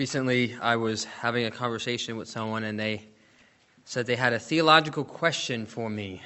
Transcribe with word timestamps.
Recently, 0.00 0.56
I 0.62 0.76
was 0.76 1.04
having 1.04 1.44
a 1.44 1.50
conversation 1.50 2.16
with 2.16 2.26
someone, 2.26 2.64
and 2.64 2.80
they 2.80 3.04
said 3.84 4.06
they 4.06 4.16
had 4.16 4.32
a 4.32 4.38
theological 4.38 5.04
question 5.04 5.66
for 5.66 5.90
me. 5.90 6.22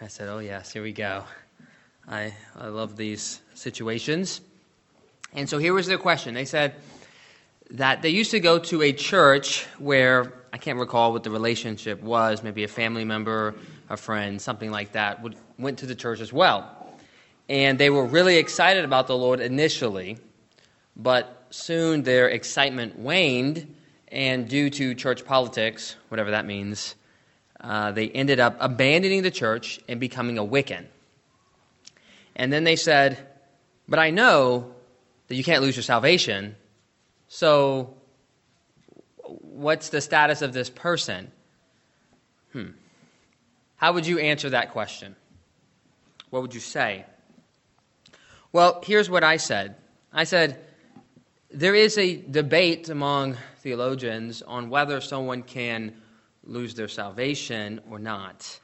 I 0.00 0.06
said, 0.06 0.30
Oh, 0.30 0.38
yes, 0.38 0.72
here 0.72 0.82
we 0.82 0.92
go. 0.92 1.24
I, 2.08 2.32
I 2.58 2.68
love 2.68 2.96
these 2.96 3.42
situations. 3.52 4.40
And 5.34 5.46
so 5.46 5.58
here 5.58 5.74
was 5.74 5.86
their 5.86 5.98
question. 5.98 6.32
They 6.32 6.46
said 6.46 6.76
that 7.72 8.00
they 8.00 8.08
used 8.08 8.30
to 8.30 8.40
go 8.40 8.58
to 8.60 8.80
a 8.80 8.92
church 8.94 9.66
where, 9.76 10.32
I 10.54 10.56
can't 10.56 10.78
recall 10.78 11.12
what 11.12 11.24
the 11.24 11.30
relationship 11.30 12.02
was, 12.02 12.42
maybe 12.42 12.64
a 12.64 12.68
family 12.68 13.04
member, 13.04 13.54
a 13.90 13.98
friend, 13.98 14.40
something 14.40 14.70
like 14.70 14.92
that, 14.92 15.22
would, 15.22 15.36
went 15.58 15.78
to 15.80 15.86
the 15.86 15.94
church 15.94 16.20
as 16.20 16.32
well. 16.32 16.96
And 17.50 17.78
they 17.78 17.90
were 17.90 18.06
really 18.06 18.38
excited 18.38 18.82
about 18.82 19.08
the 19.08 19.16
Lord 19.18 19.40
initially, 19.40 20.16
but 20.96 21.43
soon 21.54 22.02
their 22.02 22.28
excitement 22.28 22.98
waned, 22.98 23.74
and 24.08 24.48
due 24.48 24.70
to 24.70 24.94
church 24.94 25.24
politics, 25.24 25.96
whatever 26.08 26.32
that 26.32 26.46
means, 26.46 26.96
uh, 27.60 27.92
they 27.92 28.10
ended 28.10 28.40
up 28.40 28.56
abandoning 28.60 29.22
the 29.22 29.30
church 29.30 29.80
and 29.88 30.00
becoming 30.00 30.36
a 30.36 30.44
Wiccan. 30.44 30.84
And 32.36 32.52
then 32.52 32.64
they 32.64 32.76
said, 32.76 33.26
But 33.88 33.98
I 33.98 34.10
know 34.10 34.74
that 35.28 35.36
you 35.36 35.44
can't 35.44 35.62
lose 35.62 35.76
your 35.76 35.84
salvation, 35.84 36.56
so 37.28 37.94
what's 39.22 39.90
the 39.90 40.00
status 40.00 40.42
of 40.42 40.52
this 40.52 40.68
person? 40.68 41.30
Hmm. 42.52 42.70
How 43.76 43.92
would 43.92 44.06
you 44.06 44.18
answer 44.18 44.50
that 44.50 44.72
question? 44.72 45.14
What 46.30 46.42
would 46.42 46.54
you 46.54 46.60
say? 46.60 47.04
Well, 48.52 48.82
here's 48.84 49.08
what 49.08 49.22
I 49.22 49.36
said 49.36 49.76
I 50.12 50.24
said, 50.24 50.60
there 51.50 51.74
is 51.74 51.98
a 51.98 52.16
debate 52.16 52.88
among 52.88 53.36
theologians 53.58 54.42
on 54.42 54.70
whether 54.70 55.00
someone 55.00 55.42
can 55.42 55.94
lose 56.42 56.74
their 56.74 56.88
salvation 56.88 57.80
or 57.90 57.98
not. 57.98 58.60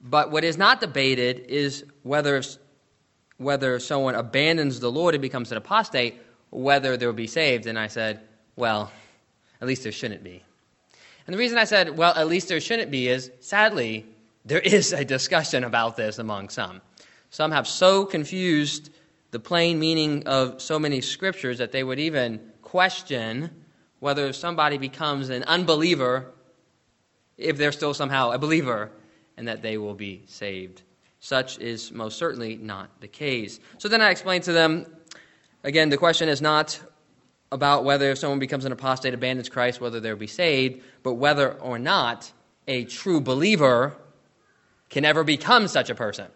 But 0.00 0.30
what 0.30 0.44
is 0.44 0.56
not 0.56 0.80
debated 0.80 1.46
is 1.48 1.84
whether, 2.02 2.42
whether 3.38 3.80
someone 3.80 4.14
abandons 4.14 4.78
the 4.78 4.90
Lord 4.90 5.14
and 5.14 5.22
becomes 5.22 5.50
an 5.50 5.58
apostate, 5.58 6.20
whether 6.50 6.96
they'll 6.96 7.12
be 7.12 7.26
saved. 7.26 7.66
And 7.66 7.78
I 7.78 7.88
said, 7.88 8.20
well, 8.56 8.92
at 9.60 9.66
least 9.66 9.82
there 9.82 9.92
shouldn't 9.92 10.22
be. 10.22 10.42
And 11.26 11.34
the 11.34 11.38
reason 11.38 11.58
I 11.58 11.64
said, 11.64 11.96
well, 11.96 12.14
at 12.14 12.28
least 12.28 12.48
there 12.48 12.60
shouldn't 12.60 12.90
be 12.90 13.08
is, 13.08 13.30
sadly, 13.40 14.06
there 14.44 14.60
is 14.60 14.92
a 14.92 15.04
discussion 15.04 15.64
about 15.64 15.96
this 15.96 16.18
among 16.18 16.48
some. 16.48 16.80
Some 17.30 17.50
have 17.50 17.66
so 17.66 18.06
confused 18.06 18.90
the 19.30 19.40
plain 19.40 19.78
meaning 19.78 20.26
of 20.26 20.60
so 20.60 20.78
many 20.78 21.00
scriptures 21.00 21.58
that 21.58 21.72
they 21.72 21.84
would 21.84 21.98
even 21.98 22.40
question 22.62 23.64
whether 24.00 24.32
somebody 24.32 24.78
becomes 24.78 25.28
an 25.28 25.42
unbeliever 25.44 26.32
if 27.36 27.56
they're 27.56 27.72
still 27.72 27.94
somehow 27.94 28.30
a 28.30 28.38
believer 28.38 28.90
and 29.36 29.48
that 29.48 29.62
they 29.62 29.76
will 29.78 29.94
be 29.94 30.22
saved. 30.26 30.82
Such 31.20 31.58
is 31.58 31.92
most 31.92 32.18
certainly 32.18 32.56
not 32.56 33.00
the 33.00 33.08
case. 33.08 33.58
So 33.78 33.88
then 33.88 34.00
I 34.00 34.10
explained 34.10 34.44
to 34.44 34.52
them 34.52 34.86
again, 35.64 35.88
the 35.88 35.96
question 35.96 36.28
is 36.28 36.40
not 36.40 36.80
about 37.50 37.84
whether 37.84 38.10
if 38.10 38.18
someone 38.18 38.38
becomes 38.38 38.64
an 38.64 38.72
apostate, 38.72 39.14
abandons 39.14 39.48
Christ, 39.48 39.80
whether 39.80 40.00
they'll 40.00 40.16
be 40.16 40.26
saved, 40.26 40.82
but 41.02 41.14
whether 41.14 41.52
or 41.52 41.78
not 41.78 42.30
a 42.66 42.84
true 42.84 43.20
believer 43.20 43.96
can 44.90 45.04
ever 45.04 45.24
become 45.24 45.68
such 45.68 45.90
a 45.90 45.94
person. 45.94 46.26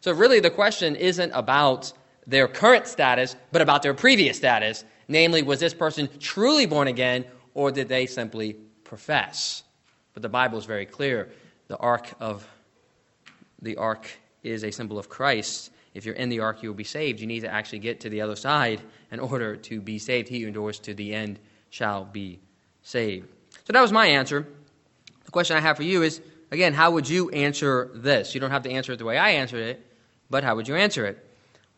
So 0.00 0.12
really, 0.12 0.40
the 0.40 0.50
question 0.50 0.94
isn't 0.94 1.32
about 1.32 1.92
their 2.28 2.46
current 2.46 2.86
status, 2.86 3.34
but 3.50 3.62
about 3.62 3.82
their 3.82 3.94
previous 3.94 4.36
status. 4.36 4.84
Namely, 5.08 5.42
was 5.42 5.58
this 5.58 5.74
person 5.74 6.08
truly 6.20 6.66
born 6.66 6.86
again, 6.86 7.24
or 7.54 7.72
did 7.72 7.88
they 7.88 8.06
simply 8.06 8.52
profess? 8.84 9.64
But 10.12 10.22
the 10.22 10.28
Bible 10.28 10.58
is 10.58 10.66
very 10.66 10.84
clear. 10.86 11.30
The 11.68 11.78
ark 11.78 12.12
of 12.20 12.46
the 13.62 13.76
ark 13.76 14.08
is 14.42 14.62
a 14.62 14.70
symbol 14.70 14.98
of 14.98 15.08
Christ. 15.08 15.70
If 15.94 16.04
you're 16.04 16.14
in 16.14 16.28
the 16.28 16.40
ark, 16.40 16.62
you 16.62 16.68
will 16.68 16.76
be 16.76 16.84
saved. 16.84 17.18
You 17.18 17.26
need 17.26 17.40
to 17.40 17.52
actually 17.52 17.80
get 17.80 18.00
to 18.00 18.10
the 18.10 18.20
other 18.20 18.36
side 18.36 18.82
in 19.10 19.18
order 19.18 19.56
to 19.56 19.80
be 19.80 19.98
saved. 19.98 20.28
He 20.28 20.42
who 20.42 20.48
endures 20.48 20.78
to 20.80 20.94
the 20.94 21.14
end 21.14 21.38
shall 21.70 22.04
be 22.04 22.38
saved. 22.82 23.28
So 23.64 23.72
that 23.72 23.80
was 23.80 23.90
my 23.90 24.06
answer. 24.06 24.46
The 25.24 25.30
question 25.30 25.56
I 25.56 25.60
have 25.60 25.76
for 25.76 25.82
you 25.82 26.02
is 26.02 26.20
again, 26.50 26.74
how 26.74 26.90
would 26.90 27.08
you 27.08 27.30
answer 27.30 27.90
this? 27.94 28.34
You 28.34 28.40
don't 28.40 28.50
have 28.50 28.62
to 28.62 28.70
answer 28.70 28.92
it 28.92 28.98
the 28.98 29.04
way 29.04 29.18
I 29.18 29.30
answered 29.30 29.60
it, 29.60 29.86
but 30.30 30.44
how 30.44 30.56
would 30.56 30.68
you 30.68 30.76
answer 30.76 31.06
it? 31.06 31.27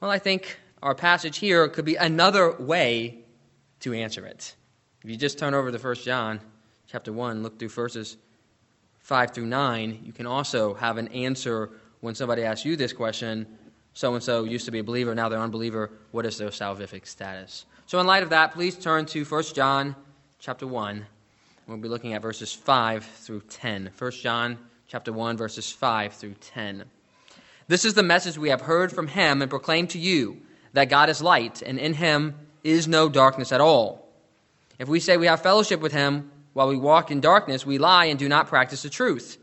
Well, 0.00 0.10
I 0.10 0.18
think 0.18 0.58
our 0.82 0.94
passage 0.94 1.36
here 1.36 1.68
could 1.68 1.84
be 1.84 1.96
another 1.96 2.52
way 2.52 3.18
to 3.80 3.92
answer 3.92 4.24
it. 4.24 4.56
If 5.04 5.10
you 5.10 5.16
just 5.16 5.38
turn 5.38 5.52
over 5.52 5.70
to 5.70 5.78
1 5.78 5.94
John 5.96 6.40
chapter 6.86 7.12
1, 7.12 7.42
look 7.42 7.58
through 7.58 7.68
verses 7.68 8.16
5 9.00 9.32
through 9.32 9.46
9, 9.46 10.00
you 10.02 10.12
can 10.12 10.26
also 10.26 10.72
have 10.74 10.96
an 10.96 11.08
answer 11.08 11.70
when 12.00 12.14
somebody 12.14 12.44
asks 12.44 12.64
you 12.64 12.76
this 12.76 12.94
question 12.94 13.46
so 13.92 14.14
and 14.14 14.22
so 14.22 14.44
used 14.44 14.64
to 14.64 14.70
be 14.70 14.78
a 14.78 14.84
believer, 14.84 15.14
now 15.14 15.28
they're 15.28 15.38
an 15.38 15.44
unbeliever. 15.44 15.90
What 16.12 16.24
is 16.24 16.38
their 16.38 16.48
salvific 16.48 17.06
status? 17.06 17.66
So, 17.86 17.98
in 17.98 18.06
light 18.06 18.22
of 18.22 18.30
that, 18.30 18.52
please 18.52 18.76
turn 18.76 19.04
to 19.06 19.24
1 19.24 19.42
John 19.54 19.96
chapter 20.38 20.66
1. 20.66 21.04
We'll 21.66 21.76
be 21.76 21.88
looking 21.88 22.14
at 22.14 22.22
verses 22.22 22.52
5 22.52 23.04
through 23.04 23.42
10. 23.50 23.90
1 23.98 24.10
John 24.12 24.58
chapter 24.86 25.12
1, 25.12 25.36
verses 25.36 25.70
5 25.72 26.14
through 26.14 26.34
10. 26.34 26.84
This 27.70 27.84
is 27.84 27.94
the 27.94 28.02
message 28.02 28.36
we 28.36 28.48
have 28.48 28.62
heard 28.62 28.90
from 28.90 29.06
him 29.06 29.42
and 29.42 29.48
proclaimed 29.48 29.90
to 29.90 29.98
you 30.00 30.42
that 30.72 30.88
God 30.88 31.08
is 31.08 31.22
light, 31.22 31.62
and 31.62 31.78
in 31.78 31.94
him 31.94 32.34
is 32.64 32.88
no 32.88 33.08
darkness 33.08 33.52
at 33.52 33.60
all. 33.60 34.08
If 34.80 34.88
we 34.88 34.98
say 34.98 35.16
we 35.16 35.28
have 35.28 35.40
fellowship 35.40 35.78
with 35.78 35.92
him 35.92 36.32
while 36.52 36.66
we 36.66 36.76
walk 36.76 37.12
in 37.12 37.20
darkness, 37.20 37.64
we 37.64 37.78
lie 37.78 38.06
and 38.06 38.18
do 38.18 38.28
not 38.28 38.48
practice 38.48 38.82
the 38.82 38.90
truth. 38.90 39.38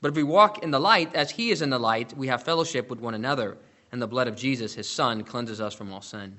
But 0.00 0.08
if 0.08 0.16
we 0.16 0.22
walk 0.22 0.62
in 0.62 0.70
the 0.70 0.80
light 0.80 1.14
as 1.14 1.30
he 1.30 1.50
is 1.50 1.60
in 1.60 1.68
the 1.68 1.78
light, 1.78 2.16
we 2.16 2.28
have 2.28 2.44
fellowship 2.44 2.88
with 2.88 3.00
one 3.00 3.12
another, 3.12 3.58
and 3.92 4.00
the 4.00 4.06
blood 4.06 4.26
of 4.26 4.36
Jesus, 4.36 4.72
his 4.72 4.88
Son, 4.88 5.22
cleanses 5.22 5.60
us 5.60 5.74
from 5.74 5.92
all 5.92 6.00
sin. 6.00 6.38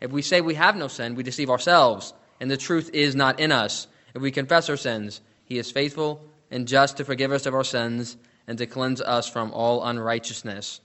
If 0.00 0.10
we 0.10 0.22
say 0.22 0.40
we 0.40 0.54
have 0.54 0.74
no 0.74 0.88
sin, 0.88 1.16
we 1.16 1.22
deceive 1.22 1.50
ourselves, 1.50 2.14
and 2.40 2.50
the 2.50 2.56
truth 2.56 2.88
is 2.94 3.14
not 3.14 3.40
in 3.40 3.52
us. 3.52 3.88
If 4.14 4.22
we 4.22 4.30
confess 4.30 4.70
our 4.70 4.78
sins, 4.78 5.20
he 5.44 5.58
is 5.58 5.70
faithful 5.70 6.24
and 6.50 6.66
just 6.66 6.96
to 6.96 7.04
forgive 7.04 7.30
us 7.30 7.44
of 7.44 7.52
our 7.52 7.62
sins 7.62 8.16
and 8.46 8.58
to 8.58 8.66
cleanse 8.66 9.00
us 9.00 9.28
from 9.28 9.52
all 9.52 9.84
unrighteousness. 9.84 10.80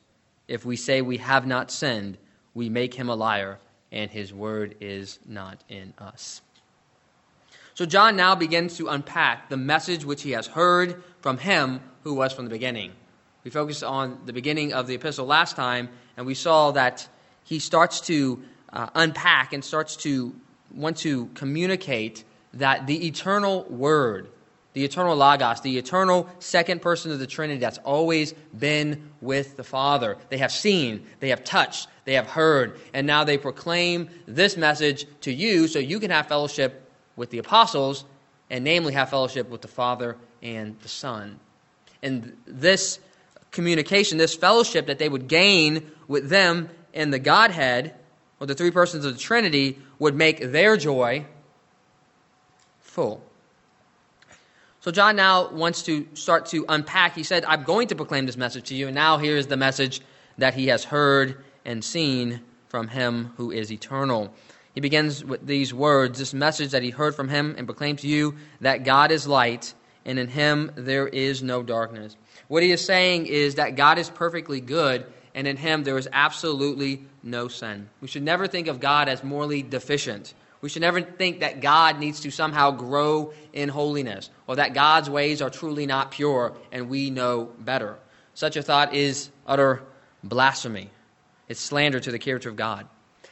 If 0.47 0.65
we 0.65 0.75
say 0.75 1.01
we 1.01 1.17
have 1.17 1.45
not 1.45 1.71
sinned, 1.71 2.17
we 2.53 2.69
make 2.69 2.93
him 2.93 3.09
a 3.09 3.15
liar, 3.15 3.59
and 3.91 4.09
his 4.09 4.33
word 4.33 4.75
is 4.81 5.19
not 5.25 5.63
in 5.69 5.93
us. 5.97 6.41
So 7.73 7.85
John 7.85 8.15
now 8.15 8.35
begins 8.35 8.77
to 8.77 8.89
unpack 8.89 9.49
the 9.49 9.57
message 9.57 10.03
which 10.03 10.23
he 10.23 10.31
has 10.31 10.47
heard 10.47 11.03
from 11.21 11.37
him 11.37 11.81
who 12.03 12.13
was 12.13 12.33
from 12.33 12.45
the 12.45 12.51
beginning. 12.51 12.91
We 13.43 13.51
focused 13.51 13.83
on 13.83 14.19
the 14.25 14.33
beginning 14.33 14.73
of 14.73 14.87
the 14.87 14.95
epistle 14.95 15.25
last 15.25 15.55
time, 15.55 15.89
and 16.17 16.25
we 16.25 16.35
saw 16.35 16.71
that 16.71 17.07
he 17.43 17.59
starts 17.59 18.01
to 18.01 18.43
uh, 18.71 18.89
unpack 18.93 19.53
and 19.53 19.63
starts 19.63 19.95
to 19.97 20.35
want 20.73 20.97
to 20.97 21.27
communicate 21.33 22.23
that 22.53 22.87
the 22.87 23.07
eternal 23.07 23.63
word, 23.63 24.29
the 24.73 24.85
eternal 24.85 25.15
Logos, 25.15 25.61
the 25.61 25.77
eternal 25.77 26.29
second 26.39 26.81
person 26.81 27.11
of 27.11 27.19
the 27.19 27.27
Trinity 27.27 27.59
that's 27.59 27.77
always 27.79 28.33
been 28.57 29.11
with 29.19 29.57
the 29.57 29.63
Father. 29.63 30.17
They 30.29 30.37
have 30.37 30.51
seen, 30.51 31.05
they 31.19 31.29
have 31.29 31.43
touched, 31.43 31.87
they 32.05 32.13
have 32.13 32.27
heard, 32.27 32.79
and 32.93 33.05
now 33.05 33.23
they 33.23 33.37
proclaim 33.37 34.09
this 34.27 34.55
message 34.55 35.05
to 35.21 35.31
you 35.31 35.67
so 35.67 35.79
you 35.79 35.99
can 35.99 36.11
have 36.11 36.27
fellowship 36.27 36.89
with 37.15 37.29
the 37.29 37.39
apostles, 37.39 38.05
and 38.49 38.63
namely 38.63 38.93
have 38.93 39.09
fellowship 39.09 39.49
with 39.49 39.61
the 39.61 39.67
Father 39.67 40.17
and 40.41 40.79
the 40.79 40.87
Son. 40.87 41.39
And 42.01 42.35
this 42.45 42.99
communication, 43.51 44.17
this 44.17 44.35
fellowship 44.35 44.87
that 44.87 44.97
they 44.97 45.09
would 45.09 45.27
gain 45.27 45.91
with 46.07 46.29
them 46.29 46.69
in 46.93 47.11
the 47.11 47.19
Godhead, 47.19 47.93
or 48.39 48.47
the 48.47 48.55
three 48.55 48.71
persons 48.71 49.05
of 49.05 49.13
the 49.13 49.19
Trinity, 49.19 49.77
would 49.99 50.15
make 50.15 50.51
their 50.51 50.77
joy 50.77 51.25
full. 52.79 53.23
So 54.81 54.89
John 54.89 55.15
now 55.15 55.47
wants 55.49 55.83
to 55.83 56.07
start 56.15 56.47
to 56.47 56.65
unpack. 56.67 57.13
He 57.13 57.21
said, 57.21 57.45
I'm 57.45 57.63
going 57.63 57.87
to 57.89 57.95
proclaim 57.95 58.25
this 58.25 58.35
message 58.35 58.69
to 58.69 58.75
you, 58.75 58.87
and 58.87 58.95
now 58.95 59.19
here's 59.19 59.45
the 59.45 59.55
message 59.55 60.01
that 60.39 60.55
he 60.55 60.67
has 60.67 60.83
heard 60.83 61.43
and 61.63 61.83
seen 61.83 62.41
from 62.67 62.87
him 62.87 63.31
who 63.37 63.51
is 63.51 63.71
eternal. 63.71 64.33
He 64.73 64.81
begins 64.81 65.23
with 65.23 65.45
these 65.45 65.71
words 65.71 66.17
this 66.17 66.33
message 66.33 66.71
that 66.71 66.81
he 66.81 66.89
heard 66.89 67.13
from 67.13 67.29
him 67.29 67.53
and 67.59 67.67
proclaimed 67.67 67.99
to 67.99 68.07
you 68.07 68.35
that 68.61 68.83
God 68.83 69.11
is 69.11 69.27
light, 69.27 69.75
and 70.03 70.17
in 70.17 70.27
him 70.27 70.71
there 70.73 71.07
is 71.07 71.43
no 71.43 71.61
darkness. 71.61 72.17
What 72.47 72.63
he 72.63 72.71
is 72.71 72.83
saying 72.83 73.27
is 73.27 73.55
that 73.55 73.75
God 73.75 73.99
is 73.99 74.09
perfectly 74.09 74.61
good, 74.61 75.05
and 75.35 75.47
in 75.47 75.57
him 75.57 75.83
there 75.83 75.99
is 75.99 76.09
absolutely 76.11 77.05
no 77.21 77.49
sin. 77.49 77.87
We 78.01 78.07
should 78.07 78.23
never 78.23 78.47
think 78.47 78.65
of 78.65 78.79
God 78.79 79.09
as 79.09 79.23
morally 79.23 79.61
deficient. 79.61 80.33
We 80.61 80.69
should 80.69 80.81
never 80.81 81.01
think 81.01 81.39
that 81.39 81.59
God 81.59 81.99
needs 81.99 82.19
to 82.21 82.31
somehow 82.31 82.71
grow 82.71 83.33
in 83.51 83.69
holiness 83.69 84.29
or 84.47 84.57
that 84.57 84.73
God's 84.73 85.09
ways 85.09 85.41
are 85.41 85.49
truly 85.49 85.85
not 85.85 86.11
pure 86.11 86.53
and 86.71 86.87
we 86.87 87.09
know 87.09 87.49
better. 87.59 87.97
Such 88.35 88.55
a 88.55 88.63
thought 88.63 88.93
is 88.93 89.29
utter 89.47 89.81
blasphemy. 90.23 90.89
It's 91.49 91.59
slander 91.59 91.99
to 91.99 92.11
the 92.11 92.19
character 92.19 92.49
of 92.49 92.55
God. 92.55 92.87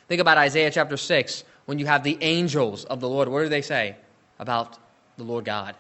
Think 0.08 0.22
about 0.22 0.38
Isaiah 0.38 0.72
chapter 0.72 0.98
6, 0.98 1.44
when 1.66 1.78
you 1.78 1.86
have 1.86 2.04
the 2.04 2.18
angels 2.22 2.84
of 2.86 3.00
the 3.00 3.08
Lord, 3.08 3.30
what 3.30 3.44
do 3.44 3.50
they 3.50 3.62
say 3.62 3.96
about 4.40 4.80
the 5.18 5.24
Lord 5.24 5.46
God? 5.46 5.76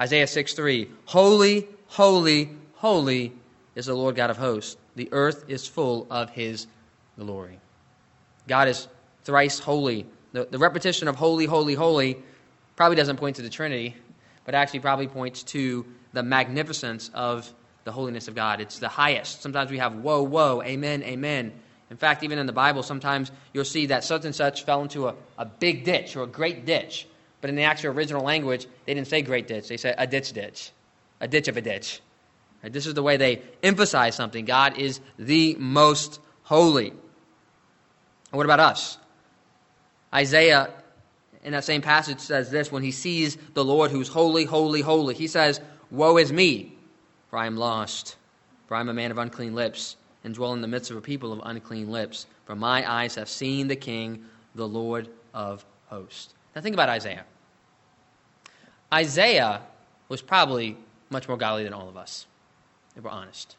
Isaiah 0.00 0.26
6 0.26 0.54
3 0.54 0.90
Holy, 1.04 1.68
holy, 1.88 2.50
holy 2.74 3.32
is 3.74 3.86
the 3.86 3.94
Lord 3.94 4.16
God 4.16 4.30
of 4.30 4.38
hosts. 4.38 4.76
The 4.94 5.10
earth 5.12 5.44
is 5.48 5.66
full 5.66 6.06
of 6.10 6.30
his 6.30 6.66
glory. 7.18 7.58
God 8.48 8.68
is 8.68 8.88
thrice 9.24 9.58
holy. 9.58 10.06
The, 10.36 10.44
the 10.44 10.58
repetition 10.58 11.08
of 11.08 11.16
holy, 11.16 11.46
holy, 11.46 11.72
holy 11.72 12.18
probably 12.76 12.94
doesn't 12.94 13.16
point 13.16 13.36
to 13.36 13.42
the 13.42 13.48
Trinity, 13.48 13.96
but 14.44 14.54
actually 14.54 14.80
probably 14.80 15.08
points 15.08 15.42
to 15.44 15.86
the 16.12 16.22
magnificence 16.22 17.10
of 17.14 17.50
the 17.84 17.92
holiness 17.92 18.28
of 18.28 18.34
God. 18.34 18.60
It's 18.60 18.78
the 18.78 18.88
highest. 18.90 19.40
Sometimes 19.40 19.70
we 19.70 19.78
have 19.78 19.94
whoa, 19.94 20.22
whoa, 20.22 20.60
amen, 20.60 21.02
amen. 21.04 21.54
In 21.88 21.96
fact, 21.96 22.22
even 22.22 22.38
in 22.38 22.44
the 22.44 22.52
Bible, 22.52 22.82
sometimes 22.82 23.32
you'll 23.54 23.64
see 23.64 23.86
that 23.86 24.04
such 24.04 24.26
and 24.26 24.34
such 24.34 24.64
fell 24.64 24.82
into 24.82 25.08
a, 25.08 25.14
a 25.38 25.46
big 25.46 25.84
ditch 25.84 26.16
or 26.16 26.24
a 26.24 26.26
great 26.26 26.66
ditch. 26.66 27.08
But 27.40 27.48
in 27.48 27.56
the 27.56 27.62
actual 27.62 27.92
original 27.92 28.22
language, 28.22 28.66
they 28.84 28.92
didn't 28.92 29.08
say 29.08 29.22
great 29.22 29.48
ditch. 29.48 29.68
They 29.68 29.78
said 29.78 29.94
a 29.96 30.06
ditch 30.06 30.34
ditch, 30.34 30.70
a 31.18 31.28
ditch 31.28 31.48
of 31.48 31.56
a 31.56 31.62
ditch. 31.62 32.02
Right? 32.62 32.70
This 32.70 32.86
is 32.86 32.92
the 32.92 33.02
way 33.02 33.16
they 33.16 33.40
emphasize 33.62 34.14
something. 34.14 34.44
God 34.44 34.76
is 34.76 35.00
the 35.18 35.56
most 35.58 36.20
holy. 36.42 36.88
And 36.90 36.98
what 38.32 38.44
about 38.44 38.60
us? 38.60 38.98
Isaiah, 40.14 40.70
in 41.42 41.52
that 41.52 41.64
same 41.64 41.82
passage, 41.82 42.20
says 42.20 42.50
this 42.50 42.72
when 42.72 42.82
he 42.82 42.90
sees 42.90 43.36
the 43.54 43.64
Lord 43.64 43.90
who's 43.90 44.08
holy, 44.08 44.44
holy, 44.44 44.80
holy. 44.80 45.14
He 45.14 45.26
says, 45.26 45.60
Woe 45.90 46.16
is 46.16 46.32
me, 46.32 46.76
for 47.30 47.38
I 47.38 47.46
am 47.46 47.56
lost, 47.56 48.16
for 48.66 48.76
I 48.76 48.80
am 48.80 48.88
a 48.88 48.94
man 48.94 49.10
of 49.10 49.18
unclean 49.18 49.54
lips, 49.54 49.96
and 50.24 50.34
dwell 50.34 50.52
in 50.52 50.60
the 50.60 50.68
midst 50.68 50.90
of 50.90 50.96
a 50.96 51.00
people 51.00 51.32
of 51.32 51.40
unclean 51.44 51.90
lips. 51.90 52.26
For 52.46 52.56
my 52.56 52.90
eyes 52.90 53.14
have 53.14 53.28
seen 53.28 53.68
the 53.68 53.76
King, 53.76 54.24
the 54.54 54.66
Lord 54.66 55.08
of 55.34 55.64
hosts. 55.86 56.34
Now 56.54 56.62
think 56.62 56.74
about 56.74 56.88
Isaiah. 56.88 57.24
Isaiah 58.92 59.62
was 60.08 60.22
probably 60.22 60.76
much 61.10 61.28
more 61.28 61.36
godly 61.36 61.64
than 61.64 61.72
all 61.72 61.88
of 61.88 61.96
us, 61.96 62.26
if 62.96 63.02
we're 63.02 63.10
honest. 63.10 63.56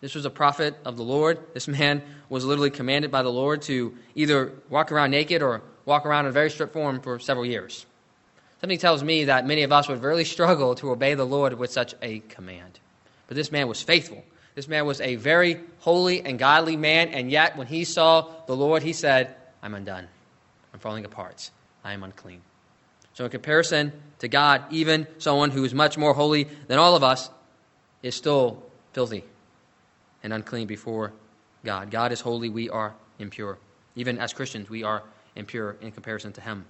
This 0.00 0.14
was 0.14 0.24
a 0.24 0.30
prophet 0.30 0.76
of 0.84 0.96
the 0.96 1.02
Lord. 1.02 1.40
This 1.54 1.66
man 1.66 2.02
was 2.28 2.44
literally 2.44 2.70
commanded 2.70 3.10
by 3.10 3.22
the 3.22 3.32
Lord 3.32 3.62
to 3.62 3.96
either 4.14 4.52
walk 4.70 4.92
around 4.92 5.10
naked 5.10 5.42
or 5.42 5.62
walk 5.84 6.06
around 6.06 6.26
in 6.26 6.30
a 6.30 6.32
very 6.32 6.50
strict 6.50 6.72
form 6.72 7.00
for 7.00 7.18
several 7.18 7.44
years. 7.44 7.84
Something 8.60 8.78
tells 8.78 9.02
me 9.02 9.24
that 9.24 9.46
many 9.46 9.62
of 9.62 9.72
us 9.72 9.88
would 9.88 10.02
really 10.02 10.24
struggle 10.24 10.74
to 10.76 10.90
obey 10.90 11.14
the 11.14 11.24
Lord 11.24 11.54
with 11.54 11.72
such 11.72 11.94
a 12.00 12.20
command. 12.20 12.78
But 13.26 13.36
this 13.36 13.50
man 13.50 13.66
was 13.66 13.82
faithful. 13.82 14.24
This 14.54 14.68
man 14.68 14.86
was 14.86 15.00
a 15.00 15.16
very 15.16 15.60
holy 15.80 16.24
and 16.24 16.38
godly 16.38 16.76
man, 16.76 17.08
and 17.08 17.30
yet 17.30 17.56
when 17.56 17.66
he 17.66 17.84
saw 17.84 18.28
the 18.46 18.56
Lord, 18.56 18.82
he 18.82 18.92
said, 18.92 19.34
I'm 19.62 19.74
undone. 19.74 20.08
I'm 20.72 20.80
falling 20.80 21.04
apart. 21.04 21.50
I 21.84 21.92
am 21.92 22.02
unclean. 22.02 22.40
So, 23.14 23.24
in 23.24 23.30
comparison 23.30 23.92
to 24.20 24.28
God, 24.28 24.64
even 24.70 25.06
someone 25.18 25.50
who 25.50 25.64
is 25.64 25.74
much 25.74 25.98
more 25.98 26.14
holy 26.14 26.48
than 26.66 26.78
all 26.78 26.94
of 26.94 27.02
us 27.02 27.30
is 28.02 28.14
still 28.14 28.62
filthy 28.92 29.24
and 30.22 30.32
unclean 30.32 30.66
before 30.66 31.12
God. 31.64 31.90
God 31.90 32.12
is 32.12 32.20
holy, 32.20 32.48
we 32.48 32.70
are 32.70 32.94
impure. 33.18 33.58
Even 33.96 34.18
as 34.18 34.32
Christians, 34.32 34.70
we 34.70 34.82
are 34.82 35.02
impure 35.36 35.76
in 35.80 35.92
comparison 35.92 36.32
to 36.34 36.40
Him. 36.40 36.64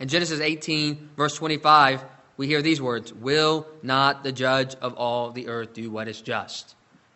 In 0.00 0.08
Genesis 0.08 0.40
18, 0.40 1.10
verse 1.16 1.34
25, 1.34 2.04
we 2.36 2.46
hear 2.46 2.62
these 2.62 2.80
words 2.80 3.12
Will 3.12 3.66
not 3.82 4.22
the 4.22 4.32
judge 4.32 4.74
of 4.76 4.94
all 4.94 5.30
the 5.30 5.48
earth 5.48 5.74
do 5.74 5.90
what 5.90 6.08
is 6.08 6.20
just? 6.20 6.74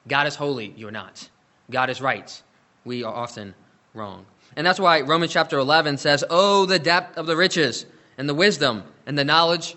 God 0.08 0.26
is 0.26 0.34
holy, 0.34 0.74
you 0.76 0.88
are 0.88 0.92
not. 0.92 1.28
God 1.70 1.90
is 1.90 2.00
right, 2.00 2.42
we 2.84 3.04
are 3.04 3.14
often 3.14 3.54
wrong. 3.94 4.26
And 4.56 4.66
that's 4.66 4.80
why 4.80 5.00
Romans 5.00 5.32
chapter 5.32 5.58
11 5.58 5.98
says, 5.98 6.24
Oh, 6.28 6.66
the 6.66 6.78
depth 6.78 7.16
of 7.16 7.26
the 7.26 7.36
riches 7.36 7.86
and 8.18 8.28
the 8.28 8.34
wisdom 8.34 8.82
and 9.06 9.16
the 9.16 9.24
knowledge 9.24 9.76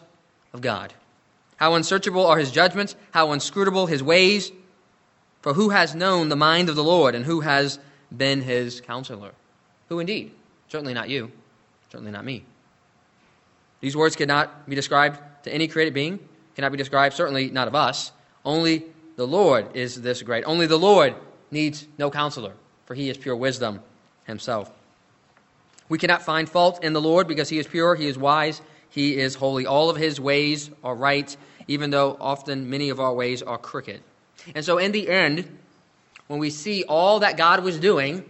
of 0.54 0.62
God. 0.62 0.94
How 1.58 1.76
unsearchable 1.76 2.26
are 2.26 2.38
his 2.38 2.52
judgments, 2.52 2.96
how 3.12 3.32
inscrutable 3.32 3.86
his 3.86 4.04
ways. 4.04 4.52
For 5.46 5.54
who 5.54 5.70
has 5.70 5.94
known 5.94 6.30
the 6.30 6.36
mind 6.36 6.70
of 6.70 6.76
the 6.76 6.84
Lord, 6.84 7.14
and 7.14 7.24
who 7.24 7.42
has 7.42 7.78
been 8.18 8.42
his 8.42 8.82
counselor? 8.82 9.30
Who 9.90 10.00
indeed? 10.00 10.32
Certainly 10.70 10.96
not 10.96 11.08
you, 11.08 11.32
certainly 11.92 12.12
not 12.12 12.26
me. 12.26 12.44
These 13.80 13.96
words 13.96 14.16
cannot 14.16 14.68
be 14.68 14.76
described 14.76 15.20
to 15.44 15.54
any 15.54 15.68
created 15.68 15.94
being, 15.94 16.18
cannot 16.56 16.72
be 16.72 16.80
described, 16.80 17.14
certainly 17.14 17.52
not 17.52 17.68
of 17.68 17.76
us. 17.76 18.12
Only 18.44 18.86
the 19.18 19.28
Lord 19.28 19.68
is 19.76 20.02
this 20.02 20.24
great. 20.24 20.46
Only 20.46 20.66
the 20.66 20.80
Lord 20.80 21.14
needs 21.52 21.86
no 22.00 22.10
counselor, 22.10 22.54
for 22.88 22.96
he 22.96 23.12
is 23.12 23.18
pure 23.20 23.36
wisdom 23.36 23.82
himself. 24.24 24.72
We 25.90 26.00
cannot 26.00 26.24
find 26.24 26.50
fault 26.50 26.84
in 26.84 26.94
the 26.94 27.02
Lord 27.02 27.28
because 27.28 27.50
he 27.50 27.60
is 27.60 27.68
pure, 27.68 27.94
he 27.94 28.08
is 28.08 28.18
wise, 28.18 28.64
he 28.90 29.16
is 29.16 29.36
holy. 29.36 29.68
All 29.68 29.92
of 29.92 29.98
his 29.98 30.20
ways 30.20 30.72
are 30.84 30.96
right, 30.96 31.38
even 31.68 31.92
though 31.92 32.18
often 32.20 32.68
many 32.68 32.90
of 32.90 33.00
our 33.00 33.14
ways 33.14 33.44
are 33.44 33.60
crooked. 33.60 34.02
And 34.54 34.64
so, 34.64 34.78
in 34.78 34.92
the 34.92 35.10
end, 35.10 35.50
when 36.28 36.40
we 36.40 36.50
see 36.50 36.84
all 36.84 37.20
that 37.20 37.38
God 37.38 37.64
was 37.64 37.80
doing, 37.80 38.24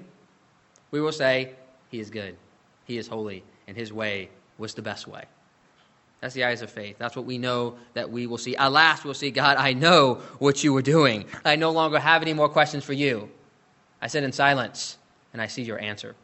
we 0.91 1.01
will 1.01 1.11
say, 1.11 1.53
He 1.89 1.99
is 1.99 2.09
good, 2.09 2.37
He 2.85 2.97
is 2.97 3.07
holy, 3.07 3.43
and 3.67 3.75
His 3.75 3.91
way 3.91 4.29
was 4.57 4.73
the 4.73 4.81
best 4.81 5.07
way. 5.07 5.25
That's 6.21 6.33
the 6.33 6.45
eyes 6.45 6.61
of 6.61 6.71
faith. 6.71 6.97
That's 6.97 7.15
what 7.15 7.25
we 7.25 7.37
know 7.37 7.75
that 7.93 8.09
we 8.09 8.25
will 8.25 8.37
see. 8.37 8.55
At 8.55 8.71
last, 8.71 9.05
we'll 9.05 9.13
see, 9.13 9.31
God, 9.31 9.57
I 9.57 9.73
know 9.73 10.15
what 10.39 10.63
you 10.63 10.73
were 10.73 10.81
doing. 10.81 11.25
I 11.43 11.55
no 11.55 11.71
longer 11.71 11.99
have 11.99 12.21
any 12.21 12.33
more 12.33 12.49
questions 12.49 12.83
for 12.83 12.93
you. 12.93 13.29
I 14.01 14.07
sit 14.07 14.23
in 14.23 14.31
silence, 14.31 14.97
and 15.33 15.41
I 15.41 15.47
see 15.47 15.61
your 15.61 15.79
answer. 15.79 16.15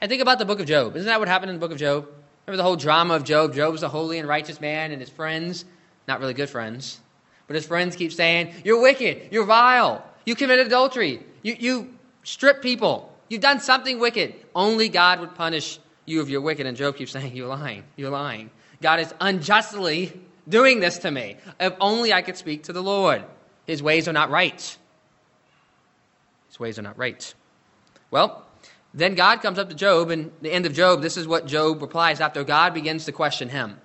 And 0.00 0.08
think 0.08 0.22
about 0.22 0.38
the 0.38 0.44
book 0.44 0.60
of 0.60 0.66
Job. 0.66 0.96
Isn't 0.96 1.06
that 1.06 1.20
what 1.20 1.28
happened 1.28 1.50
in 1.50 1.56
the 1.56 1.60
book 1.60 1.72
of 1.72 1.78
Job? 1.78 2.08
Remember 2.46 2.56
the 2.56 2.62
whole 2.62 2.76
drama 2.76 3.14
of 3.14 3.24
Job? 3.24 3.54
Job 3.54 3.72
was 3.72 3.82
a 3.82 3.88
holy 3.88 4.18
and 4.18 4.28
righteous 4.28 4.60
man, 4.60 4.92
and 4.92 5.00
his 5.00 5.10
friends, 5.10 5.64
not 6.08 6.20
really 6.20 6.34
good 6.34 6.50
friends, 6.50 7.00
but 7.46 7.56
his 7.56 7.66
friends 7.66 7.96
keep 7.96 8.12
saying, 8.12 8.54
You're 8.64 8.80
wicked. 8.80 9.28
You're 9.30 9.44
vile. 9.44 10.04
You 10.24 10.34
commit 10.34 10.58
adultery. 10.60 11.22
You, 11.42 11.56
you 11.58 11.94
strip 12.22 12.62
people. 12.62 13.12
You've 13.28 13.42
done 13.42 13.60
something 13.60 13.98
wicked. 13.98 14.34
Only 14.54 14.88
God 14.88 15.20
would 15.20 15.34
punish 15.34 15.78
you 16.06 16.22
if 16.22 16.28
you're 16.28 16.40
wicked. 16.40 16.66
And 16.66 16.76
Job 16.76 16.96
keeps 16.96 17.12
saying, 17.12 17.34
You're 17.36 17.48
lying. 17.48 17.84
You're 17.96 18.10
lying. 18.10 18.50
God 18.80 19.00
is 19.00 19.14
unjustly 19.20 20.20
doing 20.48 20.80
this 20.80 20.98
to 20.98 21.10
me. 21.10 21.36
If 21.60 21.74
only 21.80 22.12
I 22.12 22.22
could 22.22 22.36
speak 22.36 22.64
to 22.64 22.72
the 22.72 22.82
Lord. 22.82 23.24
His 23.66 23.82
ways 23.82 24.08
are 24.08 24.12
not 24.12 24.30
right. 24.30 24.78
His 26.48 26.60
ways 26.60 26.78
are 26.78 26.82
not 26.82 26.98
right. 26.98 27.34
Well, 28.10 28.46
then 28.92 29.14
God 29.14 29.42
comes 29.42 29.58
up 29.58 29.70
to 29.70 29.74
Job, 29.74 30.10
and 30.10 30.30
the 30.40 30.52
end 30.52 30.66
of 30.66 30.72
Job, 30.72 31.02
this 31.02 31.16
is 31.16 31.26
what 31.26 31.46
Job 31.46 31.82
replies 31.82 32.20
after 32.20 32.44
God 32.44 32.74
begins 32.74 33.06
to 33.06 33.12
question 33.12 33.48
him. 33.48 33.80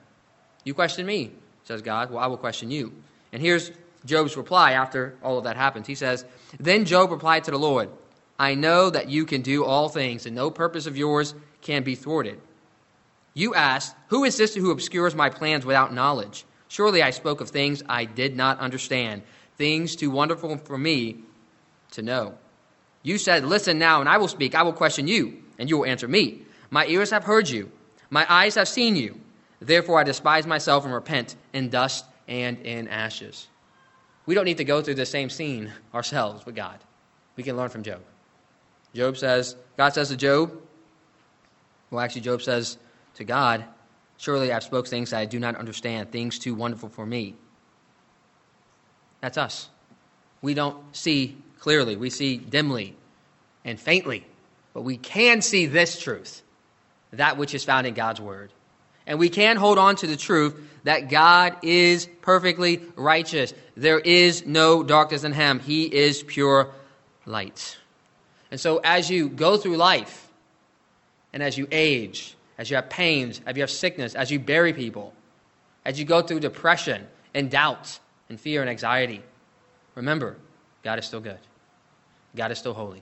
You 0.63 0.73
question 0.73 1.05
me, 1.05 1.31
says 1.63 1.81
God. 1.81 2.11
Well, 2.11 2.19
I 2.19 2.27
will 2.27 2.37
question 2.37 2.69
you. 2.69 2.93
And 3.31 3.41
here's 3.41 3.71
Job's 4.05 4.37
reply 4.37 4.73
after 4.73 5.15
all 5.23 5.37
of 5.37 5.43
that 5.43 5.55
happens. 5.55 5.87
He 5.87 5.95
says, 5.95 6.25
Then 6.59 6.85
Job 6.85 7.11
replied 7.11 7.43
to 7.45 7.51
the 7.51 7.59
Lord, 7.59 7.89
I 8.37 8.55
know 8.55 8.89
that 8.89 9.09
you 9.09 9.25
can 9.25 9.41
do 9.41 9.65
all 9.65 9.89
things, 9.89 10.25
and 10.25 10.35
no 10.35 10.49
purpose 10.49 10.85
of 10.85 10.97
yours 10.97 11.35
can 11.61 11.83
be 11.83 11.95
thwarted. 11.95 12.39
You 13.33 13.53
asked, 13.53 13.95
Who 14.07 14.23
is 14.23 14.37
this 14.37 14.55
who 14.55 14.71
obscures 14.71 15.15
my 15.15 15.29
plans 15.29 15.65
without 15.65 15.93
knowledge? 15.93 16.45
Surely 16.69 17.01
I 17.01 17.09
spoke 17.09 17.41
of 17.41 17.49
things 17.49 17.83
I 17.89 18.05
did 18.05 18.37
not 18.37 18.59
understand, 18.59 19.23
things 19.57 19.95
too 19.95 20.09
wonderful 20.09 20.57
for 20.57 20.77
me 20.77 21.23
to 21.91 22.01
know. 22.01 22.35
You 23.03 23.17
said, 23.17 23.43
Listen 23.43 23.77
now, 23.77 23.99
and 23.99 24.09
I 24.09 24.17
will 24.17 24.27
speak. 24.27 24.55
I 24.55 24.63
will 24.63 24.73
question 24.73 25.07
you, 25.07 25.43
and 25.57 25.69
you 25.69 25.79
will 25.79 25.85
answer 25.85 26.07
me. 26.07 26.43
My 26.71 26.85
ears 26.87 27.11
have 27.11 27.23
heard 27.23 27.49
you, 27.49 27.71
my 28.09 28.25
eyes 28.29 28.55
have 28.55 28.67
seen 28.67 28.95
you. 28.95 29.19
Therefore 29.59 29.99
I 29.99 30.03
despise 30.03 30.47
myself 30.47 30.85
and 30.85 30.93
repent 30.93 31.35
in 31.51 31.69
dust 31.69 32.05
and 32.29 32.59
in 32.59 32.87
ashes. 32.87 33.47
We 34.25 34.35
don't 34.35 34.45
need 34.45 34.57
to 34.57 34.63
go 34.63 34.81
through 34.81 34.95
the 34.95 35.05
same 35.05 35.29
scene 35.29 35.73
ourselves 35.93 36.45
with 36.45 36.55
God. 36.55 36.79
We 37.35 37.43
can 37.43 37.57
learn 37.57 37.69
from 37.69 37.83
Job. 37.83 38.01
Job 38.93 39.17
says, 39.17 39.55
God 39.75 39.93
says 39.93 40.09
to 40.09 40.17
Job, 40.17 40.53
well, 41.89 42.01
actually, 42.01 42.21
Job 42.21 42.41
says 42.41 42.77
to 43.15 43.23
God, 43.23 43.65
Surely 44.17 44.51
I've 44.51 44.63
spoken 44.63 44.89
things 44.89 45.11
that 45.11 45.19
I 45.19 45.25
do 45.25 45.39
not 45.39 45.55
understand, 45.55 46.11
things 46.11 46.39
too 46.39 46.53
wonderful 46.53 46.89
for 46.89 47.05
me. 47.05 47.35
That's 49.21 49.37
us. 49.37 49.69
We 50.41 50.53
don't 50.53 50.77
see 50.95 51.37
clearly, 51.59 51.95
we 51.95 52.09
see 52.09 52.37
dimly 52.37 52.95
and 53.63 53.79
faintly, 53.79 54.25
but 54.73 54.81
we 54.81 54.97
can 54.97 55.41
see 55.41 55.65
this 55.65 55.99
truth, 55.99 56.41
that 57.11 57.37
which 57.37 57.53
is 57.53 57.63
found 57.63 57.87
in 57.87 57.93
God's 57.93 58.19
Word. 58.19 58.51
And 59.09 59.17
we 59.17 59.29
can 59.29 59.57
hold 59.57 59.79
on 59.79 59.95
to 59.97 60.07
the 60.07 60.15
truth 60.15 60.55
that 60.83 61.09
God 61.09 61.57
is 61.63 62.07
perfectly 62.21 62.79
righteous. 62.95 63.55
There 63.75 63.99
is 63.99 64.45
no 64.45 64.83
darkness 64.83 65.23
in 65.23 65.33
him. 65.33 65.59
He 65.59 65.85
is 65.85 66.21
pure 66.21 66.71
light. 67.25 67.77
And 68.51 68.59
so 68.59 68.79
as 68.83 69.09
you 69.09 69.27
go 69.27 69.57
through 69.57 69.77
life, 69.77 70.27
and 71.33 71.41
as 71.41 71.57
you 71.57 71.67
age, 71.71 72.35
as 72.59 72.69
you 72.69 72.75
have 72.75 72.89
pains, 72.89 73.41
as 73.47 73.55
you 73.55 73.63
have 73.63 73.71
sickness, 73.71 74.13
as 74.13 74.29
you 74.29 74.39
bury 74.39 74.73
people, 74.73 75.13
as 75.85 75.97
you 75.97 76.05
go 76.05 76.21
through 76.21 76.39
depression 76.39 77.07
and 77.33 77.49
doubt 77.49 77.99
and 78.29 78.39
fear 78.39 78.61
and 78.61 78.69
anxiety, 78.69 79.23
remember, 79.95 80.37
God 80.83 80.99
is 80.99 81.05
still 81.05 81.19
good. 81.19 81.39
God 82.35 82.51
is 82.51 82.59
still 82.59 82.75
holy. 82.75 83.01